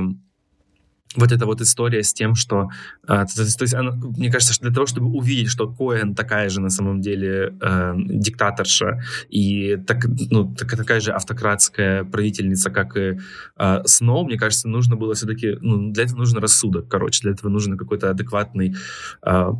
вот 1.16 1.32
эта 1.32 1.46
вот 1.46 1.60
история 1.60 2.02
с 2.02 2.12
тем, 2.12 2.34
что... 2.34 2.68
Э, 3.08 3.24
то, 3.24 3.36
то 3.36 3.62
есть, 3.62 3.74
она, 3.74 3.92
мне 3.92 4.30
кажется, 4.30 4.54
что 4.54 4.64
для 4.64 4.74
того, 4.74 4.86
чтобы 4.86 5.08
увидеть, 5.08 5.48
что 5.48 5.68
Коэн 5.68 6.14
такая 6.14 6.48
же 6.48 6.60
на 6.60 6.70
самом 6.70 7.00
деле 7.00 7.54
э, 7.60 7.94
диктаторша 7.96 9.02
и 9.28 9.76
так, 9.76 10.06
ну, 10.30 10.54
так, 10.54 10.76
такая 10.76 11.00
же 11.00 11.12
автократская 11.12 12.04
правительница, 12.04 12.70
как 12.70 12.96
и 12.96 13.18
э, 13.58 13.82
Сноу, 13.84 14.24
мне 14.24 14.38
кажется, 14.38 14.68
нужно 14.68 14.96
было 14.96 15.14
все-таки... 15.14 15.56
Ну, 15.60 15.92
для 15.92 16.04
этого 16.04 16.18
нужен 16.18 16.38
рассудок, 16.38 16.88
короче. 16.88 17.22
Для 17.22 17.32
этого 17.32 17.50
нужен 17.50 17.76
какой-то 17.76 18.10
адекватный... 18.10 18.74
Э, 19.22 19.52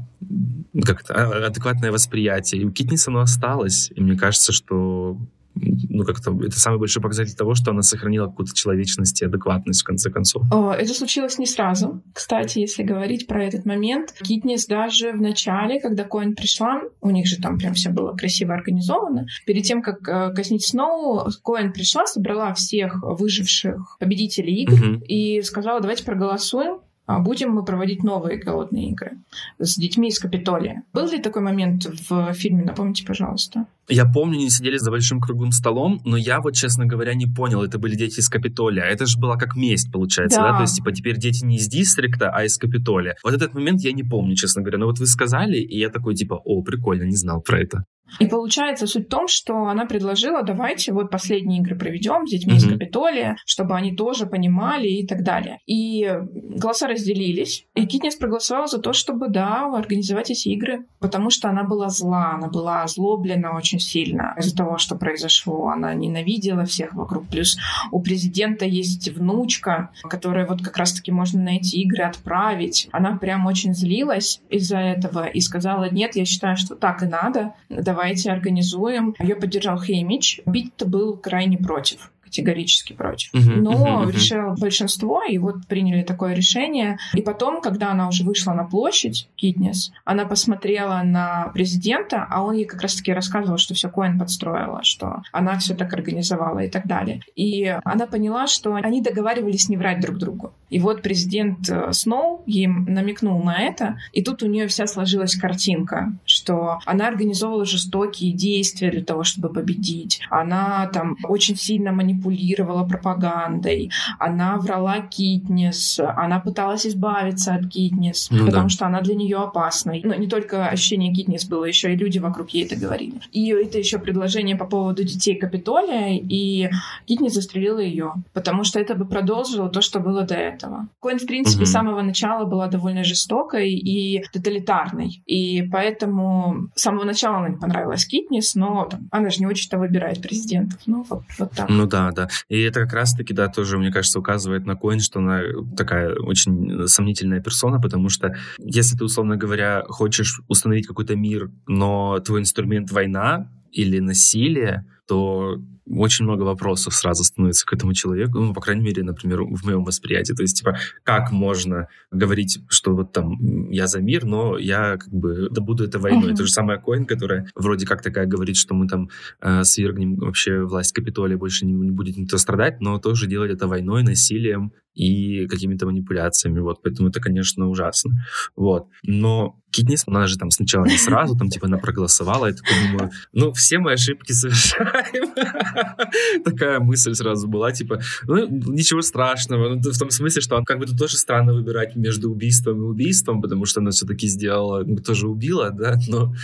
как 0.85 1.03
это, 1.03 1.15
а, 1.15 1.47
адекватное 1.47 1.93
восприятие. 1.93 2.63
И 2.63 2.65
у 2.65 2.73
Китниса 2.73 3.11
оно 3.11 3.21
осталось. 3.21 3.91
И 3.95 4.01
мне 4.01 4.17
кажется, 4.17 4.53
что 4.53 5.19
ну, 5.57 6.05
как-то 6.05 6.37
это 6.45 6.59
самый 6.59 6.79
большой 6.79 7.03
показатель 7.03 7.35
того, 7.35 7.55
что 7.55 7.71
она 7.71 7.83
сохранила 7.83 8.27
какую-то 8.27 8.55
человечность 8.55 9.23
и 9.23 9.25
адекватность 9.25 9.81
в 9.81 9.85
конце 9.85 10.11
концов. 10.11 10.43
Это 10.53 10.93
случилось 10.93 11.39
не 11.39 11.47
сразу. 11.47 12.03
Кстати, 12.13 12.59
если 12.59 12.83
говорить 12.83 13.27
про 13.27 13.45
этот 13.45 13.65
момент, 13.65 14.13
Китнис 14.23 14.67
даже 14.67 15.13
в 15.13 15.21
начале, 15.21 15.81
когда 15.81 16.05
Коин 16.05 16.35
пришла, 16.35 16.83
у 17.01 17.11
них 17.11 17.27
же 17.27 17.41
там 17.41 17.59
прям 17.59 17.75
все 17.75 17.91
было 17.91 18.15
красиво 18.15 18.55
организовано, 18.55 19.27
перед 19.47 19.65
тем, 19.65 19.83
как 19.83 20.07
э, 20.09 20.35
казнить 20.35 20.67
Сноу, 20.67 21.27
Коин 21.43 21.73
пришла, 21.73 22.07
собрала 22.07 22.53
всех 22.55 23.03
выживших 23.03 23.97
победителей 23.99 24.63
игр 24.63 24.75
угу. 24.75 25.05
и 25.07 25.41
сказала, 25.43 25.81
давайте 25.81 26.05
проголосуем, 26.05 26.77
а 26.77 26.86
будем 27.07 27.51
мы 27.51 27.65
проводить 27.65 28.03
новые 28.03 28.39
голодные 28.39 28.91
игры 28.91 29.19
с 29.59 29.77
детьми 29.77 30.09
из 30.09 30.19
Капитолия. 30.19 30.83
Был 30.93 31.09
ли 31.11 31.21
такой 31.21 31.43
момент 31.43 31.85
в 32.09 32.33
фильме? 32.35 32.65
Напомните, 32.65 33.05
пожалуйста. 33.05 33.67
Я 33.89 34.05
помню, 34.05 34.39
они 34.39 34.51
сидели 34.51 34.79
за 34.79 34.91
большим 34.91 35.21
круглым 35.21 35.53
столом, 35.53 36.01
но 36.05 36.17
я 36.17 36.41
вот, 36.41 36.55
честно 36.55 36.87
говоря, 36.87 37.15
не 37.15 37.27
понял, 37.27 37.63
это 37.63 37.79
были 37.79 37.95
дети 37.95 38.19
из 38.19 38.29
Капитолия. 38.29 38.85
Это 38.85 39.07
же 39.07 39.19
была 39.19 39.37
как 39.37 39.55
месть, 39.55 39.93
получается, 39.93 40.41
да? 40.41 40.51
да? 40.51 40.57
То 40.57 40.63
есть, 40.63 40.77
типа, 40.77 40.91
теперь 40.91 41.17
дети 41.19 41.45
не 41.45 41.57
из 41.57 41.69
дистрикта, 41.69 42.31
а 42.31 42.45
из 42.45 42.59
Капитолия. 42.59 43.15
Вот 43.23 43.35
этот 43.35 43.55
момент 43.55 43.83
я 43.83 43.93
не 43.93 44.03
помню, 44.03 44.35
честно 44.35 44.63
говоря. 44.63 44.79
Но 44.79 44.87
вот 44.87 44.99
вы 44.99 45.07
сказали, 45.07 45.59
и 45.59 45.79
я 45.79 45.91
такой, 45.91 46.17
типа, 46.17 46.35
о, 46.35 46.63
прикольно, 46.63 47.05
не 47.05 47.17
знал 47.17 47.41
про 47.41 47.61
это. 47.61 47.85
И 48.21 48.27
получается 48.27 48.87
суть 48.87 49.07
в 49.07 49.11
том, 49.11 49.29
что 49.29 49.67
она 49.67 49.87
предложила, 49.87 50.43
давайте 50.43 50.93
вот 50.93 51.11
последние 51.11 51.61
игры 51.61 51.77
проведем 51.77 52.27
с 52.27 52.31
детьми 52.31 52.55
mm-hmm. 52.55 52.57
из 52.57 52.69
Капитолия, 52.69 53.37
чтобы 53.45 53.75
они 53.75 53.95
тоже 53.95 54.27
понимали 54.27 54.89
и 54.89 55.07
так 55.07 55.23
далее. 55.23 55.59
И 55.67 56.09
голоса 56.33 56.87
разделились, 56.87 57.67
и 57.75 57.87
Китнес 57.87 58.17
проголосовала 58.17 58.67
за 58.67 58.79
то, 58.79 58.93
чтобы, 58.93 59.29
да, 59.29 59.67
организовать 59.75 60.31
эти 60.31 60.49
игры, 60.49 60.87
потому 61.01 61.31
что 61.31 61.49
она 61.49 61.65
была 61.65 61.89
зла, 61.89 62.33
она 62.35 62.49
была 62.49 62.83
озлоблена 62.83 63.57
очень 63.57 63.81
сильно 63.81 64.35
из-за 64.39 64.57
того, 64.57 64.79
что 64.79 64.97
произошло. 64.97 65.69
Она 65.69 65.95
ненавидела 65.95 66.65
всех 66.65 66.95
вокруг. 66.95 67.29
Плюс 67.29 67.59
у 67.91 68.01
президента 68.01 68.65
есть 68.65 69.09
внучка, 69.09 69.91
которая 70.03 70.47
вот 70.47 70.63
как 70.63 70.77
раз-таки 70.77 71.13
можно 71.13 71.41
на 71.43 71.57
эти 71.57 71.77
игры 71.77 72.05
отправить. 72.05 72.89
Она 72.93 73.17
прям 73.17 73.47
очень 73.47 73.75
злилась 73.75 74.41
из-за 74.49 74.79
этого 74.79 75.27
и 75.27 75.41
сказала, 75.41 75.91
нет, 75.91 76.17
я 76.17 76.25
считаю, 76.25 76.57
что 76.57 76.77
так 76.77 77.03
и 77.03 77.07
надо, 77.07 77.55
давайте 77.97 78.31
организуем. 78.31 79.15
Ее 79.19 79.37
поддержал 79.37 79.81
Хеймич. 79.81 80.43
Бит 80.45 80.87
был 80.87 81.17
крайне 81.17 81.57
против 81.57 82.13
категорически 82.27 82.93
против. 82.93 83.33
Uh-huh, 83.33 83.57
Но 83.57 83.73
uh-huh, 83.73 84.05
uh-huh. 84.05 84.13
решило 84.13 84.57
большинство, 84.59 85.23
и 85.23 85.39
вот 85.39 85.67
приняли 85.69 86.03
такое 86.03 86.35
решение. 86.35 86.99
И 87.15 87.23
потом, 87.23 87.63
когда 87.63 87.93
она 87.93 88.09
уже 88.09 88.25
вышла 88.25 88.53
на 88.53 88.65
площадь, 88.65 89.29
Китнес, 89.37 89.93
она 90.05 90.27
посмотрела 90.27 91.03
на 91.05 91.51
президента, 91.55 92.27
а 92.29 92.43
он 92.43 92.55
ей 92.55 92.65
как 92.65 92.83
раз-таки 92.83 93.13
рассказывал, 93.13 93.59
что 93.59 93.75
все 93.75 93.89
Коэн 93.89 94.19
подстроила, 94.19 94.83
что 94.83 95.23
она 95.33 95.57
все 95.59 95.75
так 95.75 95.93
организовала 95.93 96.61
и 96.61 96.69
так 96.69 96.87
далее. 96.87 97.23
И 97.37 97.65
она 97.85 98.07
поняла, 98.07 98.47
что 98.47 98.75
они 98.75 99.01
договаривались 99.03 99.69
не 99.69 99.77
врать 99.77 100.01
друг 100.01 100.19
другу. 100.19 100.53
И 100.69 100.81
вот 100.81 101.03
президент 101.03 101.69
э, 101.71 101.93
Сноу 101.93 102.43
им 102.47 102.87
намекнул 102.89 103.43
на 103.43 103.59
это, 103.61 103.99
и 104.13 104.23
тут 104.23 104.43
у 104.43 104.49
нее 104.49 104.67
вся 104.67 104.87
сложилась 104.87 105.37
картинка, 105.37 106.13
что 106.25 106.81
она 106.85 107.07
организовывала 107.07 107.65
жестокие 107.65 108.33
действия 108.33 108.91
для 108.91 109.05
того, 109.05 109.23
чтобы 109.23 109.53
победить. 109.53 110.21
Она 110.29 110.91
там 110.93 111.17
очень 111.25 111.57
сильно 111.57 111.93
манипулировала 111.93 112.16
манипулировала 112.17 112.85
пропагандой, 112.85 113.91
она 114.19 114.57
врала 114.57 115.01
Китнес, 115.01 116.01
она 116.01 116.41
пыталась 116.41 116.87
избавиться 116.87 117.55
от 117.55 117.69
Китнес, 117.69 118.29
ну, 118.31 118.47
потому 118.47 118.65
да. 118.65 118.69
что 118.69 118.87
она 118.87 119.01
для 119.01 119.15
нее 119.15 119.39
опасна. 119.39 119.95
Но 120.03 120.15
не 120.15 120.27
только 120.27 120.69
ощущение 120.69 121.13
Китнес 121.13 121.45
было, 121.47 121.65
еще 121.65 121.93
и 121.93 121.97
люди 121.97 122.19
вокруг 122.19 122.51
ей 122.51 122.65
это 122.65 122.77
говорили. 122.77 123.21
И 123.33 123.49
это 123.49 123.79
еще 123.79 123.99
предложение 123.99 124.57
по 124.57 124.65
поводу 124.67 125.05
детей 125.05 125.37
Капитолия, 125.37 126.19
и 126.19 126.71
Китнес 127.07 127.35
застрелила 127.35 127.79
ее, 127.79 128.15
потому 128.33 128.65
что 128.65 128.81
это 128.81 128.95
бы 128.95 129.05
продолжило 129.05 129.69
то, 129.69 129.81
что 129.81 130.01
было 130.01 130.23
до 130.23 130.35
этого. 130.35 130.89
Коин, 131.01 131.19
в 131.19 131.27
принципе, 131.27 131.63
угу. 131.63 131.67
с 131.67 131.73
самого 131.73 132.03
начала 132.03 132.45
была 132.45 132.69
довольно 132.69 133.05
жестокой 133.05 133.73
и 133.73 134.25
тоталитарной, 134.33 135.23
и 135.27 135.63
поэтому 135.63 136.69
с 136.75 136.83
самого 136.83 137.05
начала 137.05 137.39
она 137.39 137.49
не 137.51 137.57
понравилась 137.57 138.07
Китнес, 138.07 138.55
но 138.55 138.87
там, 138.91 139.09
она 139.11 139.31
же 139.31 139.41
не 139.41 139.47
очень-то 139.47 139.79
выбирает 139.79 140.23
президентов. 140.23 140.81
Ну, 140.87 141.05
вот, 141.09 141.23
вот 141.39 141.51
так. 141.53 141.69
Ну 141.69 141.87
да, 141.87 142.06
да. 142.13 142.29
И 142.49 142.61
это 142.61 142.81
как 142.81 142.93
раз-таки, 142.93 143.35
да, 143.35 143.49
тоже, 143.49 143.79
мне 143.79 143.91
кажется, 143.93 144.19
указывает 144.19 144.67
на 144.67 144.77
Коин, 144.77 145.01
что 145.01 145.19
она 145.21 145.43
такая 145.77 146.15
очень 146.15 146.87
сомнительная 146.87 147.41
персона, 147.41 147.81
потому 147.81 148.09
что 148.09 148.35
если 148.59 148.97
ты, 148.97 149.05
условно 149.05 149.37
говоря, 149.37 149.85
хочешь 149.89 150.41
установить 150.49 150.87
какой-то 150.87 151.17
мир, 151.17 151.51
но 151.67 152.19
твой 152.21 152.41
инструмент 152.41 152.91
война 152.91 153.51
или 153.73 153.99
насилие, 153.99 154.87
то 155.07 155.59
очень 155.87 156.25
много 156.25 156.43
вопросов 156.43 156.95
сразу 156.95 157.25
становится 157.25 157.67
к 157.67 157.73
этому 157.73 157.95
человеку, 157.95 158.39
ну, 158.39 158.53
по 158.53 158.61
крайней 158.61 158.83
мере, 158.83 159.03
например, 159.03 159.43
в 159.43 159.65
моем 159.65 159.85
восприятии. 159.85 160.33
То 160.33 160.43
есть, 160.43 160.59
типа, 160.59 160.79
как 161.03 161.31
можно 161.31 161.89
говорить, 162.11 162.61
что 162.69 162.95
вот 162.95 163.13
там 163.13 163.71
я 163.71 163.87
за 163.87 164.01
мир, 164.01 164.25
но 164.25 164.59
я 164.59 164.97
как 164.97 165.13
бы 165.13 165.49
добуду 165.51 165.85
это 165.85 165.99
войной. 165.99 166.33
Uh-huh. 166.33 166.37
То 166.37 166.45
же 166.45 166.53
самое 166.53 166.81
Коин, 166.81 167.07
которая 167.07 167.49
вроде 167.55 167.87
как 167.87 168.03
такая 168.03 168.27
говорит, 168.27 168.57
что 168.57 168.75
мы 168.75 168.89
там 168.89 169.11
э, 169.41 169.65
свергнем 169.65 170.17
вообще 170.17 170.63
власть 170.63 170.93
Капитолия, 170.93 171.37
больше 171.37 171.67
не, 171.67 171.73
не 171.73 171.91
будет 171.91 172.17
никто 172.17 172.39
страдать, 172.39 172.81
но 172.81 172.99
тоже 172.99 173.27
делать 173.27 173.51
это 173.51 173.67
войной, 173.69 174.03
насилием 174.03 174.73
и 174.97 175.47
какими-то 175.47 175.87
манипуляциями, 175.87 176.61
вот, 176.61 176.83
поэтому 176.83 177.11
это, 177.11 177.21
конечно, 177.21 177.69
ужасно, 177.69 178.15
вот, 178.57 178.87
но 179.03 179.61
Китнис, 179.71 180.05
она 180.07 180.27
же 180.27 180.39
там 180.39 180.51
сначала 180.51 180.87
не 180.87 180.97
сразу, 180.97 181.37
там, 181.37 181.51
типа, 181.51 181.67
она 181.67 181.77
проголосовала, 181.77 182.47
я 182.47 182.55
такой 182.55 182.75
думаю, 182.91 183.11
ну, 183.33 183.53
все 183.53 183.79
мы 183.79 183.93
ошибки 183.93 184.33
совершаем. 184.33 185.35
Такая 186.45 186.81
мысль 186.81 187.15
сразу 187.15 187.49
была, 187.49 187.73
типа, 187.73 188.01
ну, 188.25 188.47
ничего 188.49 189.03
страшного, 189.03 189.75
ну, 189.75 189.81
в 189.81 189.99
том 189.99 190.11
смысле, 190.11 190.43
что 190.43 190.63
как 190.65 190.79
бы 190.79 190.87
тут 190.87 190.99
тоже 190.99 191.17
странно 191.17 191.55
выбирать 191.55 191.97
между 191.97 192.31
убийством 192.31 192.79
и 192.79 192.85
убийством, 192.85 193.43
потому 193.43 193.65
что 193.67 193.81
она 193.81 193.91
все-таки 193.91 194.27
сделала, 194.27 194.83
ну, 194.85 194.97
тоже 194.97 195.29
убила, 195.29 195.71
да, 195.71 195.97
но 196.09 196.35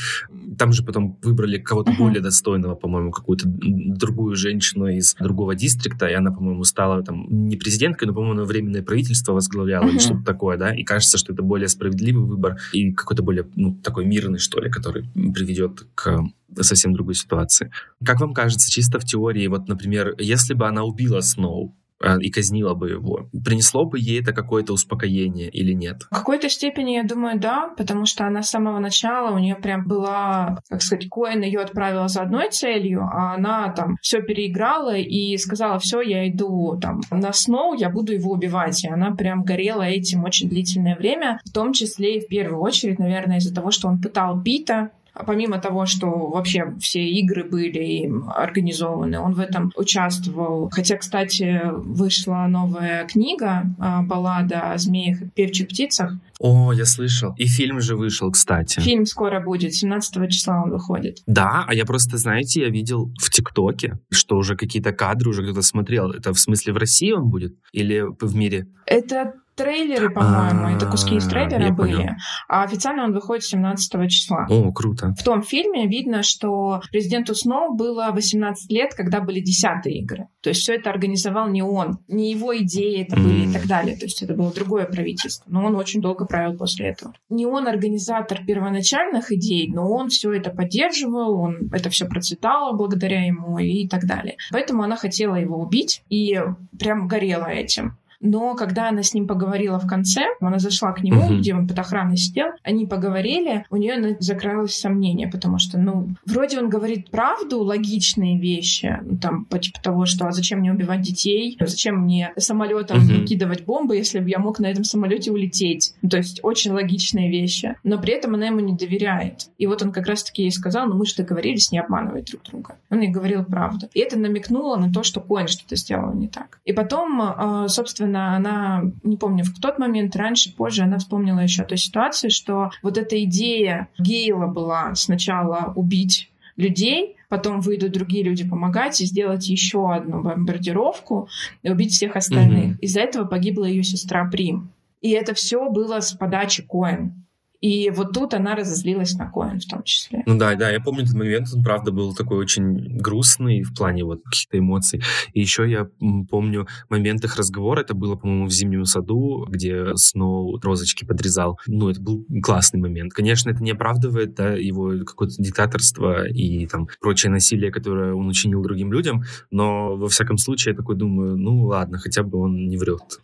там 0.59 0.73
же 0.73 0.85
потом 0.85 1.19
выбрали 1.23 1.59
кого-то 1.59 1.93
более 1.93 2.21
достойного, 2.21 2.75
по-моему, 2.75 3.11
какую-то 3.11 3.45
другую 3.47 4.37
женщину 4.37 4.89
из 4.89 5.15
другого 5.19 5.55
дистрикта, 5.55 6.07
и 6.07 6.15
она, 6.15 6.31
по-моему, 6.31 6.65
стала 6.65 7.03
там 7.03 7.27
не 7.29 7.57
президенткой, 7.57 8.09
но, 8.09 8.15
по-моему, 8.15 8.45
временное 8.45 8.83
правительство 8.83 9.33
возглавляла 9.33 9.89
или 9.89 9.99
что-то 9.99 10.25
такое, 10.25 10.57
да, 10.57 10.75
и 10.75 10.85
кажется, 10.85 11.19
что 11.19 11.33
это 11.33 11.43
более 11.43 11.69
справедливый 11.69 12.25
выбор 12.25 12.59
и 12.73 12.93
какой-то 12.93 13.23
более, 13.23 13.47
ну, 13.57 13.75
такой 13.83 14.05
мирный, 14.05 14.39
что 14.39 14.61
ли, 14.61 14.71
который 14.71 15.05
приведет 15.15 15.87
к 15.95 16.25
совсем 16.61 16.93
другой 16.93 17.15
ситуации. 17.15 17.71
Как 18.05 18.21
вам 18.21 18.35
кажется, 18.35 18.71
чисто 18.71 18.99
в 18.99 19.05
теории, 19.05 19.47
вот, 19.47 19.69
например, 19.69 20.15
если 20.19 20.55
бы 20.55 20.67
она 20.67 20.85
убила 20.85 21.21
Сноу, 21.21 21.75
а, 22.03 22.17
и 22.21 22.31
казнила 22.31 22.75
бы 22.75 22.91
его, 22.91 23.29
принесло 23.45 23.85
бы 23.85 23.99
ей 23.99 24.21
это 24.21 24.33
какое-то 24.33 24.73
успокоение 24.73 25.49
или 25.49 25.73
нет? 25.73 26.03
В 26.11 26.15
какой-то 26.15 26.49
степени, 26.49 26.93
я 26.93 27.05
думаю, 27.05 27.39
да, 27.39 27.71
потому 27.77 28.07
что 28.07 28.27
она 28.27 28.43
с 28.43 28.51
самого 28.51 28.81
начала, 28.81 29.33
у 29.33 29.39
нее 29.39 29.55
прям 29.55 29.87
была, 29.87 30.59
как 30.69 30.83
сказать, 30.83 31.09
Коэн 31.09 31.43
ее 31.43 31.61
отправила 31.61 32.09
за 32.09 32.23
одной 32.23 32.51
целью, 32.51 33.03
а 33.03 33.35
она 33.35 33.73
там 33.73 33.97
все 34.03 34.21
переиграла 34.21 34.97
и 34.97 35.37
сказала, 35.37 35.79
все, 35.79 36.01
я 36.01 36.29
иду 36.29 36.77
там 36.81 37.01
на 37.11 37.33
Сноу, 37.33 37.75
я 37.75 37.89
буду 37.89 38.13
его 38.13 38.33
убивать. 38.33 38.85
И 38.85 38.89
она 38.89 39.13
прям 39.13 39.45
горела 39.45 39.83
этим 39.83 40.25
очень 40.25 40.49
длительное 40.49 40.97
время, 40.97 41.41
в 41.45 41.53
том 41.53 41.73
числе 41.73 42.19
и 42.19 42.21
в 42.21 42.27
первую 42.27 42.61
очередь, 42.61 42.99
наверное, 42.99 43.39
из-за 43.39 43.55
того, 43.55 43.71
что 43.71 43.87
он 43.87 44.01
пытал 44.01 44.43
Пита, 44.43 44.91
а 45.15 45.25
помимо 45.25 45.59
того, 45.59 45.87
что 45.87 46.09
вообще 46.09 46.75
все 46.81 47.05
игры 47.05 47.45
были 47.45 48.11
организованы, 48.35 49.19
он 49.19 49.35
в 49.35 49.41
этом 49.41 49.71
участвовал. 49.77 50.71
Хотя, 50.71 50.97
кстати, 50.97 51.61
вышла 51.73 52.47
новая 52.49 53.07
книга 53.07 53.65
а, 53.79 54.03
«Баллада 54.03 54.73
о 54.73 54.79
змеях 54.79 55.23
и 55.23 55.29
певчих 55.29 55.69
птицах». 55.69 56.13
О, 56.39 56.73
я 56.73 56.87
слышал. 56.87 57.35
И 57.37 57.47
фильм 57.47 57.81
же 57.81 57.95
вышел, 57.95 58.31
кстати. 58.33 58.81
Фильм 58.81 59.07
скоро 59.07 59.41
будет, 59.41 59.75
17 59.75 60.31
числа 60.31 60.63
он 60.65 60.71
выходит. 60.71 61.19
Да, 61.27 61.65
а 61.69 61.75
я 61.75 61.85
просто, 61.85 62.17
знаете, 62.17 62.63
я 62.63 62.69
видел 62.69 63.13
в 63.21 63.31
ТикТоке, 63.31 63.99
что 64.11 64.37
уже 64.37 64.57
какие-то 64.57 64.93
кадры 64.93 65.31
уже 65.31 65.45
кто-то 65.45 65.63
смотрел. 65.63 66.11
Это 66.11 66.33
в 66.33 66.41
смысле 66.41 66.73
в 66.73 66.79
России 66.79 67.13
он 67.13 67.29
будет 67.29 67.55
или 67.73 68.05
в 68.21 68.35
мире? 68.35 68.67
Это 68.87 69.35
трейлеры, 69.55 70.11
по-моему, 70.11 70.69
это 70.69 70.87
куски 70.87 71.17
из 71.17 71.27
трейлера 71.27 71.73
были. 71.73 72.17
А 72.49 72.63
официально 72.65 73.05
он 73.05 73.13
выходит 73.13 73.45
17 73.45 74.11
числа. 74.11 74.47
О, 74.49 74.73
круто. 74.73 75.15
В 75.19 75.23
том 75.23 75.43
фильме 75.43 75.87
видно, 75.87 76.23
что 76.23 76.83
президенту 76.91 77.35
Сноу 77.35 77.75
было 77.75 78.11
18 78.13 78.71
лет, 78.71 78.95
когда 78.95 79.21
были 79.21 79.41
десятые 79.41 79.99
игры. 80.01 80.29
То 80.41 80.51
есть 80.51 80.63
все 80.63 80.75
это 80.75 80.91
организовал 80.91 81.49
не 81.49 81.63
он, 81.63 81.99
не 82.09 82.33
его 82.33 82.57
идеи 82.59 83.03
это 83.03 83.17
были 83.17 83.49
и 83.49 83.53
так 83.53 83.67
далее. 83.67 83.97
То 83.97 84.07
есть 84.07 84.23
это 84.23 84.35
было 84.35 84.53
другое 84.53 84.87
правительство. 84.87 85.45
Но 85.51 85.65
он 85.65 85.77
очень 85.77 86.01
долго 86.01 86.25
правил 86.25 86.57
после 86.57 86.89
этого. 86.89 87.15
Не 87.29 87.47
он 87.47 87.69
организатор 87.69 88.41
первоначальных 88.45 89.33
идей, 89.33 89.71
но 89.73 89.91
он 89.91 90.09
все 90.09 90.33
это 90.33 90.51
поддерживал, 90.51 91.39
он 91.39 91.71
это 91.73 91.91
все 91.91 92.07
процветало 92.07 92.77
благодаря 92.77 93.25
ему 93.25 93.59
и 93.59 93.87
так 93.89 94.07
далее. 94.07 94.37
Поэтому 94.51 94.83
она 94.83 94.97
хотела 94.97 95.37
его 95.37 95.59
убить 95.59 96.03
и 96.09 96.41
прям 96.79 97.07
горела 97.07 97.47
этим. 97.47 97.99
Но 98.23 98.55
когда 98.55 98.89
она 98.89 99.03
с 99.03 99.13
ним 99.13 99.27
поговорила 99.27 99.79
в 99.79 99.87
конце, 99.87 100.23
она 100.41 100.59
зашла 100.59 100.93
к 100.93 101.03
нему, 101.03 101.23
uh-huh. 101.23 101.39
где 101.39 101.55
он 101.55 101.67
под 101.67 101.79
охраной 101.79 102.17
сидел, 102.17 102.47
они 102.63 102.87
поговорили, 102.87 103.67
у 103.69 103.77
нее 103.77 104.17
закралось 104.21 104.75
сомнение, 104.75 105.29
потому 105.29 105.59
что, 105.59 105.77
ну, 105.77 106.09
вроде 106.25 106.59
он 106.59 106.71
говорит 106.71 107.11
правду, 107.11 107.61
логичные 107.63 108.39
вещи, 108.39 108.99
ну, 109.03 109.19
там, 109.19 109.45
по 109.45 109.59
типу 109.59 109.81
того, 109.83 110.07
что 110.07 110.27
а 110.27 110.33
зачем 110.33 110.61
мне 110.61 110.73
убивать 110.73 111.01
детей, 111.01 111.59
зачем 111.61 111.97
мне 111.97 112.33
самолетом 112.37 112.99
uh-huh. 112.99 113.21
выкидывать 113.21 113.65
бомбы, 113.65 113.97
если 113.97 114.21
бы 114.21 114.31
я 114.31 114.39
мог 114.39 114.61
на 114.61 114.67
этом 114.67 114.85
самолете 114.85 115.33
улететь. 115.33 115.95
Ну, 116.01 116.09
то 116.09 116.19
есть 116.19 116.41
очень 116.45 116.73
логичные 116.73 117.29
вещи. 117.29 117.77
Но 117.83 118.01
при 118.01 118.15
этом 118.15 118.35
она 118.35 118.47
ему 118.47 118.61
не 118.61 118.75
доверяет. 118.75 119.49
И 119.59 119.67
вот 119.67 119.83
он 119.83 119.91
как 119.91 120.07
раз-таки 120.07 120.43
ей 120.43 120.53
сказал, 120.53 120.87
ну 120.87 120.97
мы 120.97 121.07
же 121.07 121.17
договорились 121.17 121.73
не 121.73 121.81
обманывать 121.81 122.31
друг 122.31 122.45
друга. 122.45 122.77
Он 122.89 123.01
ей 123.01 123.11
говорил 123.11 123.45
правду. 123.45 123.89
И 123.95 124.01
это 124.01 124.17
намекнуло 124.17 124.77
на 124.77 124.93
то, 124.93 125.03
что 125.03 125.21
Коэн 125.21 125.49
что-то 125.49 125.75
сделал 125.75 126.15
не 126.15 126.29
так. 126.29 126.61
И 126.65 126.73
потом, 126.73 127.21
а, 127.21 127.69
собственно, 127.69 128.12
особенно 128.13 128.37
она, 128.37 128.83
не 129.03 129.17
помню, 129.17 129.45
в 129.45 129.61
тот 129.61 129.79
момент, 129.79 130.17
раньше, 130.17 130.55
позже, 130.55 130.83
она 130.83 130.99
вспомнила 130.99 131.41
еще 131.41 131.63
о 131.63 131.67
той 131.67 131.79
ситуации, 131.79 132.29
что 132.29 132.71
вот 132.83 132.99
эта 132.99 133.23
идея 133.25 133.89
Гейла 133.99 134.47
была 134.47 134.95
сначала 134.95 135.73
убить 135.75 136.31
людей, 136.57 137.17
потом 137.29 137.61
выйдут 137.61 137.93
другие 137.93 138.25
люди 138.25 138.49
помогать 138.49 139.01
и 139.01 139.07
сделать 139.07 139.49
еще 139.49 139.93
одну 139.93 140.23
бомбардировку 140.23 141.29
и 141.63 141.71
убить 141.71 141.93
всех 141.93 142.17
остальных. 142.17 142.77
Mm-hmm. 142.77 142.81
Из-за 142.81 143.01
этого 143.01 143.25
погибла 143.25 143.65
ее 143.65 143.83
сестра 143.83 144.29
Прим. 144.31 144.71
И 145.01 145.11
это 145.11 145.35
все 145.35 145.69
было 145.71 146.01
с 146.01 146.13
подачи 146.13 146.63
Коэн. 146.63 147.22
И 147.63 147.91
вот 147.91 148.13
тут 148.13 148.35
она 148.35 148.57
разозлилась 148.57 149.15
на 149.15 149.31
Коэн 149.31 149.61
в 149.61 149.67
том 149.67 149.85
числе. 149.85 150.25
Ну 150.27 150.37
да, 150.37 150.55
да, 150.57 150.69
я 150.71 150.81
помню 150.81 151.05
этот 151.05 151.15
момент, 151.15 151.49
он 151.55 151.63
правда 151.63 151.93
был 151.93 152.13
такой 152.13 152.39
очень 152.39 152.99
грустный 152.99 153.63
в 153.63 153.73
плане 153.75 154.05
вот 154.05 154.23
каких-то 154.25 154.59
эмоций. 154.59 155.01
И 155.33 155.41
еще 155.41 155.71
я 155.71 155.89
помню 156.29 156.67
момент 156.91 157.25
их 157.25 157.37
разговора, 157.37 157.81
это 157.81 157.95
было, 157.95 158.17
по-моему, 158.17 158.47
в 158.47 158.51
зимнем 158.51 158.85
саду, 158.85 159.47
где 159.49 159.95
Сноу 159.95 160.59
розочки 160.61 161.05
подрезал. 161.05 161.59
Ну, 161.69 161.89
это 161.89 162.01
был 162.01 162.27
классный 162.43 162.81
момент. 162.81 163.13
Конечно, 163.13 163.51
это 163.51 163.63
не 163.63 163.71
оправдывает 163.71 164.35
да, 164.35 164.55
его 164.55 164.93
какое-то 165.07 165.35
диктаторство 165.39 166.27
и 166.27 166.67
там 166.67 166.89
прочее 167.01 167.31
насилие, 167.31 167.71
которое 167.71 168.13
он 168.13 168.27
учинил 168.27 168.61
другим 168.63 168.93
людям, 168.93 169.23
но 169.53 169.97
во 169.97 170.09
всяком 170.09 170.37
случае 170.37 170.73
я 170.73 170.77
такой 170.77 170.97
думаю, 170.97 171.37
ну 171.37 171.67
ладно, 171.67 171.99
хотя 171.99 172.25
бы 172.25 172.41
он 172.41 172.67
не 172.67 172.77
врет. 172.77 173.21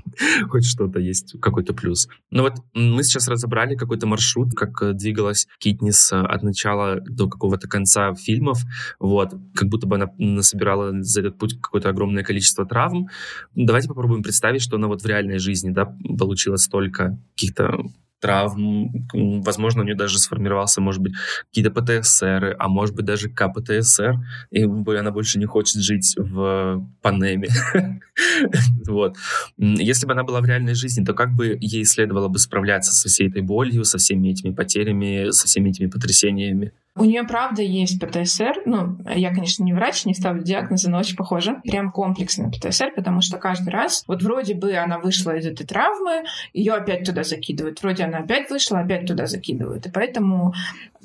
хоть 0.48 0.64
что-то 0.64 0.98
есть, 0.98 1.34
какой-то 1.40 1.74
плюс. 1.74 2.08
Ну 2.30 2.42
вот 2.42 2.54
мы 2.74 3.02
сейчас 3.02 3.28
разобрали 3.28 3.76
какой-то 3.76 4.06
маршрут, 4.06 4.52
как 4.54 4.82
э, 4.82 4.92
двигалась 4.92 5.46
Китнис 5.58 6.12
э, 6.12 6.16
от 6.16 6.42
начала 6.42 7.00
до 7.00 7.28
какого-то 7.28 7.68
конца 7.68 8.14
фильмов, 8.14 8.60
вот, 8.98 9.34
как 9.54 9.68
будто 9.68 9.86
бы 9.86 9.96
она 9.96 10.10
насобирала 10.18 11.02
за 11.02 11.20
этот 11.20 11.38
путь 11.38 11.60
какое-то 11.60 11.88
огромное 11.88 12.24
количество 12.24 12.66
травм. 12.66 13.08
Давайте 13.54 13.88
попробуем 13.88 14.22
представить, 14.22 14.62
что 14.62 14.76
она 14.76 14.88
вот 14.88 15.02
в 15.02 15.06
реальной 15.06 15.38
жизни, 15.38 15.70
да, 15.70 15.86
получила 16.18 16.56
столько 16.56 17.18
каких-то 17.34 17.78
травм, 18.22 19.08
возможно, 19.12 19.82
у 19.82 19.84
нее 19.84 19.96
даже 19.96 20.18
сформировался, 20.18 20.80
может 20.80 21.02
быть, 21.02 21.12
какие-то 21.48 21.70
ПТСР, 21.70 22.56
а 22.58 22.68
может 22.68 22.94
быть, 22.94 23.04
даже 23.04 23.28
КПТСР, 23.28 24.14
и 24.50 24.62
она 24.62 25.10
больше 25.10 25.38
не 25.38 25.46
хочет 25.46 25.82
жить 25.82 26.14
в 26.16 26.86
Панеме. 27.02 27.48
вот. 28.86 29.16
Если 29.58 30.06
бы 30.06 30.12
она 30.12 30.22
была 30.22 30.40
в 30.40 30.46
реальной 30.46 30.74
жизни, 30.74 31.04
то 31.04 31.14
как 31.14 31.34
бы 31.34 31.58
ей 31.60 31.84
следовало 31.84 32.28
бы 32.28 32.38
справляться 32.38 32.94
со 32.94 33.08
всей 33.08 33.28
этой 33.28 33.42
болью, 33.42 33.84
со 33.84 33.98
всеми 33.98 34.28
этими 34.28 34.54
потерями, 34.54 35.30
со 35.30 35.46
всеми 35.46 35.70
этими 35.70 35.88
потрясениями? 35.88 36.72
У 36.94 37.04
нее, 37.04 37.24
правда, 37.24 37.62
есть 37.62 37.98
ПТСР. 37.98 38.62
Ну, 38.66 38.98
я, 39.14 39.34
конечно, 39.34 39.64
не 39.64 39.72
врач, 39.72 40.04
не 40.04 40.14
ставлю 40.14 40.42
диагнозы, 40.42 40.90
но 40.90 40.98
очень 40.98 41.16
похоже. 41.16 41.60
Прям 41.62 41.90
комплексный 41.90 42.50
ПТСР, 42.50 42.92
потому 42.94 43.22
что 43.22 43.38
каждый 43.38 43.70
раз, 43.70 44.04
вот 44.06 44.22
вроде 44.22 44.54
бы 44.54 44.74
она 44.74 44.98
вышла 44.98 45.36
из 45.36 45.46
этой 45.46 45.66
травмы, 45.66 46.24
ее 46.52 46.74
опять 46.74 47.04
туда 47.04 47.22
закидывают. 47.22 47.82
Вроде 47.82 48.04
она 48.04 48.18
опять 48.18 48.50
вышла, 48.50 48.80
опять 48.80 49.06
туда 49.06 49.26
закидывают. 49.26 49.86
И 49.86 49.90
поэтому, 49.90 50.52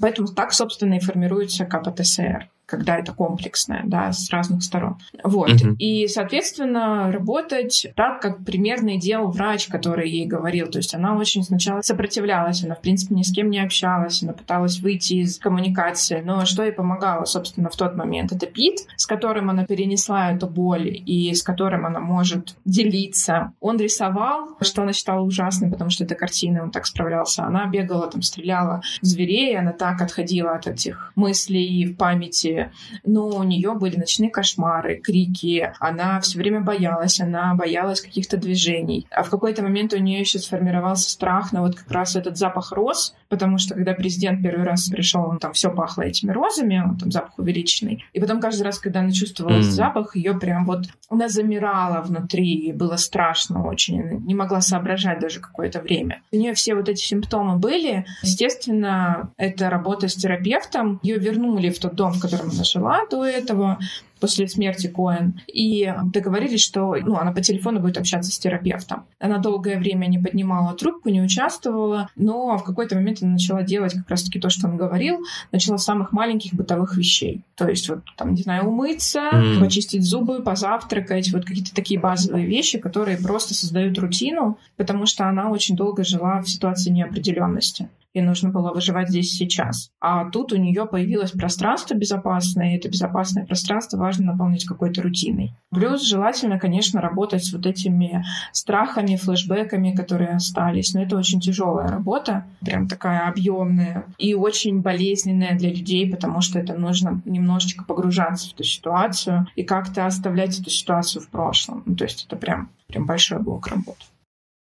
поэтому 0.01 0.27
так, 0.27 0.51
собственно, 0.51 0.95
и 0.95 0.99
формируется 0.99 1.65
КПТСР 1.65 2.49
когда 2.67 2.97
это 2.97 3.13
комплексное, 3.13 3.83
да, 3.85 4.11
с 4.11 4.29
разных 4.29 4.61
сторон. 4.61 4.97
Вот. 5.23 5.49
Uh-huh. 5.49 5.75
И, 5.77 6.07
соответственно, 6.07 7.11
работать 7.11 7.87
так, 7.95 8.21
как 8.21 8.43
примерно 8.43 8.97
делал 8.97 9.31
врач, 9.31 9.67
который 9.67 10.09
ей 10.09 10.27
говорил. 10.27 10.67
То 10.67 10.79
есть 10.79 10.93
она 10.93 11.15
очень 11.15 11.43
сначала 11.43 11.81
сопротивлялась, 11.81 12.63
она, 12.63 12.75
в 12.75 12.81
принципе, 12.81 13.15
ни 13.15 13.23
с 13.23 13.33
кем 13.33 13.49
не 13.49 13.59
общалась, 13.59 14.21
она 14.21 14.33
пыталась 14.33 14.79
выйти 14.79 15.13
из 15.13 15.39
коммуникации. 15.39 16.21
Но 16.21 16.45
что 16.45 16.63
ей 16.63 16.73
помогало, 16.73 17.23
собственно, 17.23 17.69
в 17.69 17.77
тот 17.77 17.95
момент? 17.95 18.33
Это 18.33 18.45
Пит, 18.45 18.79
с 18.97 19.05
которым 19.05 19.49
она 19.49 19.65
перенесла 19.65 20.33
эту 20.33 20.47
боль 20.47 20.89
и 20.89 21.33
с 21.33 21.43
которым 21.43 21.85
она 21.85 22.01
может 22.01 22.57
делиться. 22.65 23.53
Он 23.61 23.77
рисовал, 23.77 24.57
что 24.59 24.81
она 24.81 24.91
считала 24.91 25.21
ужасным, 25.21 25.71
потому 25.71 25.89
что 25.89 26.03
это 26.03 26.15
картина, 26.15 26.63
он 26.63 26.71
так 26.71 26.85
справлялся. 26.85 27.45
Она 27.45 27.65
бегала, 27.67 28.07
там, 28.07 28.21
стреляла 28.21 28.81
в 29.01 29.05
зверей, 29.05 29.57
она 29.57 29.71
так 29.71 30.01
отходила 30.01 30.51
от 30.51 30.67
этих 30.67 31.13
мыслей 31.15 31.85
в 31.85 31.95
памяти 31.95 32.56
но 33.05 33.27
у 33.27 33.43
нее 33.43 33.73
были 33.73 33.97
ночные 33.97 34.29
кошмары, 34.29 34.97
крики, 34.97 35.73
она 35.79 36.19
все 36.21 36.37
время 36.37 36.61
боялась, 36.61 37.19
она 37.19 37.53
боялась 37.55 38.01
каких-то 38.01 38.37
движений. 38.37 39.07
А 39.11 39.23
в 39.23 39.29
какой-то 39.29 39.63
момент 39.63 39.93
у 39.93 39.97
нее 39.97 40.19
еще 40.19 40.39
сформировался 40.39 41.09
страх 41.09 41.51
на 41.51 41.61
вот 41.61 41.75
как 41.75 41.91
раз 41.91 42.15
этот 42.15 42.37
запах 42.37 42.71
роз, 42.71 43.15
потому 43.29 43.57
что 43.57 43.75
когда 43.75 43.93
президент 43.93 44.41
первый 44.41 44.65
раз 44.65 44.89
пришел, 44.89 45.27
он 45.29 45.39
там 45.39 45.53
все 45.53 45.69
пахло 45.69 46.03
этими 46.03 46.31
розами, 46.31 46.83
он 46.85 46.97
там 46.97 47.11
запах 47.11 47.37
увеличенный. 47.37 48.05
И 48.13 48.19
потом 48.19 48.39
каждый 48.39 48.63
раз, 48.63 48.79
когда 48.79 49.01
она 49.01 49.11
чувствовала 49.11 49.59
mm. 49.59 49.61
запах, 49.61 50.15
ее 50.15 50.37
прям 50.37 50.65
вот 50.65 50.85
она 51.09 51.27
замирала 51.27 52.01
внутри, 52.01 52.53
и 52.53 52.73
было 52.73 52.97
страшно 52.97 53.65
очень, 53.65 54.01
она 54.01 54.11
не 54.13 54.35
могла 54.35 54.61
соображать 54.61 55.19
даже 55.19 55.39
какое-то 55.39 55.81
время. 55.81 56.21
У 56.31 56.37
нее 56.37 56.53
все 56.53 56.75
вот 56.75 56.89
эти 56.89 57.01
симптомы 57.01 57.57
были. 57.57 58.05
Естественно, 58.21 59.31
это 59.37 59.69
работа 59.69 60.07
с 60.07 60.15
терапевтом. 60.15 60.99
Ее 61.03 61.17
вернули 61.17 61.69
в 61.69 61.79
тот 61.79 61.95
дом, 61.95 62.13
в 62.13 62.21
котором 62.21 62.49
она 62.49 62.63
жила 62.63 63.01
до 63.09 63.25
этого 63.25 63.79
после 64.19 64.47
смерти 64.47 64.87
Коэн. 64.87 65.41
И 65.47 65.93
договорились, 66.05 66.63
что 66.63 66.95
ну, 66.95 67.17
она 67.17 67.31
по 67.31 67.41
телефону 67.41 67.79
будет 67.79 67.97
общаться 67.97 68.31
с 68.31 68.39
терапевтом. 68.39 69.05
Она 69.19 69.37
долгое 69.37 69.77
время 69.77 70.07
не 70.07 70.19
поднимала 70.19 70.73
трубку, 70.75 71.09
не 71.09 71.21
участвовала, 71.21 72.09
но 72.15 72.57
в 72.57 72.63
какой-то 72.63 72.95
момент 72.95 73.19
она 73.21 73.33
начала 73.33 73.63
делать 73.63 73.93
как 73.93 74.09
раз-таки 74.09 74.39
то, 74.39 74.49
что 74.49 74.67
он 74.67 74.77
говорил, 74.77 75.19
начала 75.51 75.77
с 75.77 75.83
самых 75.83 76.11
маленьких 76.11 76.53
бытовых 76.53 76.97
вещей. 76.97 77.43
То 77.55 77.67
есть 77.67 77.89
вот 77.89 77.99
там, 78.17 78.33
не 78.33 78.41
знаю, 78.41 78.67
умыться, 78.67 79.29
mm. 79.33 79.59
почистить 79.59 80.03
зубы, 80.03 80.41
позавтракать, 80.41 81.31
вот 81.31 81.45
какие-то 81.45 81.73
такие 81.73 81.99
базовые 81.99 82.45
вещи, 82.45 82.77
которые 82.77 83.17
просто 83.17 83.53
создают 83.53 83.97
рутину, 83.97 84.57
потому 84.75 85.05
что 85.05 85.27
она 85.27 85.49
очень 85.49 85.75
долго 85.75 86.03
жила 86.03 86.41
в 86.41 86.49
ситуации 86.49 86.91
неопределенности 86.91 87.89
и 88.17 88.21
нужно 88.21 88.49
было 88.49 88.73
выживать 88.73 89.09
здесь 89.09 89.31
сейчас. 89.31 89.91
А 90.01 90.29
тут 90.29 90.51
у 90.53 90.57
нее 90.57 90.85
появилось 90.85 91.31
пространство 91.31 91.95
безопасное, 91.95 92.73
и 92.73 92.77
это 92.77 92.89
безопасное 92.89 93.45
пространство 93.45 93.97
важно 93.97 94.33
наполнить 94.33 94.65
какой-то 94.65 95.01
рутиной. 95.01 95.53
Плюс 95.69 96.01
желательно, 96.07 96.59
конечно, 96.59 97.01
работать 97.01 97.43
с 97.45 97.53
вот 97.53 97.65
этими 97.65 98.23
страхами, 98.51 99.15
флешбеками, 99.15 99.95
которые 99.95 100.31
остались. 100.31 100.93
Но 100.93 101.03
это 101.03 101.17
очень 101.17 101.39
тяжелая 101.39 101.87
работа, 101.87 102.45
прям 102.61 102.87
такая 102.87 103.27
объемная 103.27 104.05
и 104.17 104.33
очень 104.33 104.81
болезненная 104.81 105.57
для 105.57 105.69
людей, 105.69 106.09
потому 106.09 106.41
что 106.41 106.59
это 106.59 106.73
нужно 106.73 107.21
немножечко 107.25 107.83
погружаться 107.83 108.49
в 108.49 108.53
эту 108.53 108.63
ситуацию 108.63 109.47
и 109.55 109.63
как-то 109.63 110.05
оставлять 110.05 110.59
эту 110.59 110.69
ситуацию 110.69 111.21
в 111.21 111.29
прошлом. 111.29 111.83
Ну, 111.85 111.95
то 111.95 112.05
есть 112.05 112.25
это 112.25 112.35
прям, 112.35 112.69
прям 112.87 113.05
большой 113.05 113.39
блок 113.39 113.67
работы. 113.67 114.05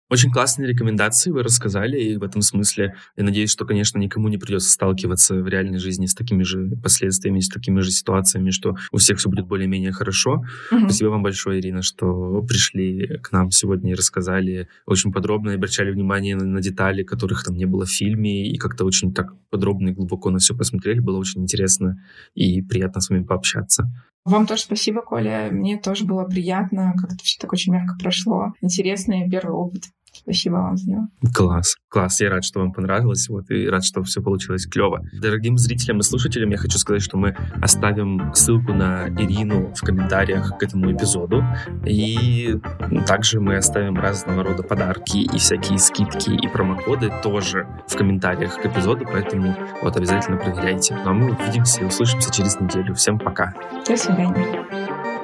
Очень 0.08 0.32
классные 0.32 0.68
рекомендации 0.68 1.32
вы 1.32 1.42
рассказали, 1.42 2.00
и 2.00 2.16
в 2.16 2.24
этом 2.24 2.44
смысле 2.44 2.96
я 3.18 3.24
надеюсь, 3.24 3.52
что, 3.52 3.66
конечно, 3.66 3.98
никому 3.98 4.28
не 4.28 4.38
придется 4.38 4.70
сталкиваться 4.70 5.36
в 5.36 5.48
реальной 5.48 5.80
жизни 5.80 6.06
с 6.06 6.14
такими 6.14 6.44
же 6.44 6.78
последствиями, 6.84 7.40
с 7.40 7.50
такими 7.50 7.80
же 7.80 7.90
ситуациями, 7.90 8.52
что 8.52 8.76
у 8.92 8.98
всех 8.98 9.18
все 9.18 9.30
будет 9.30 9.48
более-менее 9.48 9.92
хорошо. 9.92 10.44
Mm-hmm. 10.72 10.84
Спасибо 10.84 11.08
вам 11.10 11.24
большое, 11.24 11.60
Ирина, 11.60 11.82
что 11.82 12.44
пришли 12.48 13.18
к 13.24 13.32
нам 13.32 13.50
сегодня 13.50 13.94
и 13.94 13.96
рассказали 13.96 14.68
очень 14.86 15.12
подробно, 15.12 15.52
и 15.52 15.56
обращали 15.56 15.90
внимание 15.90 16.36
на, 16.36 16.46
на 16.46 16.62
детали, 16.62 17.02
которых 17.02 17.44
там 17.44 17.56
не 17.56 17.66
было 17.66 17.86
в 17.86 17.92
фильме, 17.92 18.48
и 18.48 18.58
как-то 18.58 18.86
очень 18.86 19.12
так 19.12 19.34
подробно 19.50 19.90
и 19.90 19.94
глубоко 19.94 20.30
на 20.30 20.38
все 20.38 20.56
посмотрели. 20.56 21.00
Было 21.00 21.18
очень 21.18 21.42
интересно 21.42 22.00
и 22.36 22.62
приятно 22.62 23.02
с 23.02 23.10
вами 23.10 23.24
пообщаться. 23.24 23.92
Вам 24.26 24.48
тоже 24.48 24.64
спасибо, 24.64 25.02
Коля. 25.02 25.50
Мне 25.52 25.78
тоже 25.78 26.04
было 26.04 26.24
приятно. 26.24 26.94
Как-то 26.98 27.24
все 27.24 27.40
так 27.40 27.54
очень 27.54 27.74
мягко 27.74 27.96
прошло. 28.00 28.54
Интересный 28.60 29.30
первый 29.30 29.54
опыт. 29.54 29.84
Спасибо 30.26 30.56
вам 30.56 30.76
за 30.76 30.90
него. 30.90 31.08
Класс, 31.36 31.76
класс. 31.88 32.20
Я 32.20 32.32
рад, 32.32 32.44
что 32.44 32.60
вам 32.60 32.74
понравилось, 32.74 33.30
вот, 33.30 33.52
и 33.52 33.68
рад, 33.68 33.86
что 33.86 34.02
все 34.02 34.22
получилось 34.22 34.66
клево. 34.66 35.02
Дорогим 35.22 35.58
зрителям 35.58 36.00
и 36.00 36.02
слушателям 36.02 36.50
я 36.50 36.58
хочу 36.58 36.80
сказать, 36.80 37.04
что 37.04 37.18
мы 37.18 37.38
оставим 37.62 38.34
ссылку 38.34 38.74
на 38.74 39.08
Ирину 39.10 39.72
в 39.76 39.82
комментариях 39.82 40.58
к 40.58 40.64
этому 40.64 40.92
эпизоду, 40.92 41.44
и 41.86 42.60
также 43.06 43.40
мы 43.40 43.58
оставим 43.58 43.98
разного 43.98 44.44
рода 44.44 44.64
подарки 44.64 45.18
и 45.18 45.38
всякие 45.38 45.78
скидки 45.78 46.32
и 46.32 46.48
промокоды 46.48 47.12
тоже 47.22 47.68
в 47.88 47.96
комментариях 47.96 48.60
к 48.60 48.66
эпизоду, 48.66 49.06
поэтому 49.06 49.56
вот 49.84 49.96
обязательно 49.96 50.38
проверяйте. 50.38 50.96
Ну 51.06 51.10
а 51.12 51.14
мы 51.14 51.32
увидимся 51.34 51.82
и 51.82 51.86
услышимся 51.86 52.34
через 52.34 52.60
неделю. 52.60 52.96
Всем 52.96 53.20
пока. 53.20 53.54
До 53.88 53.96
свидания. 53.96 55.15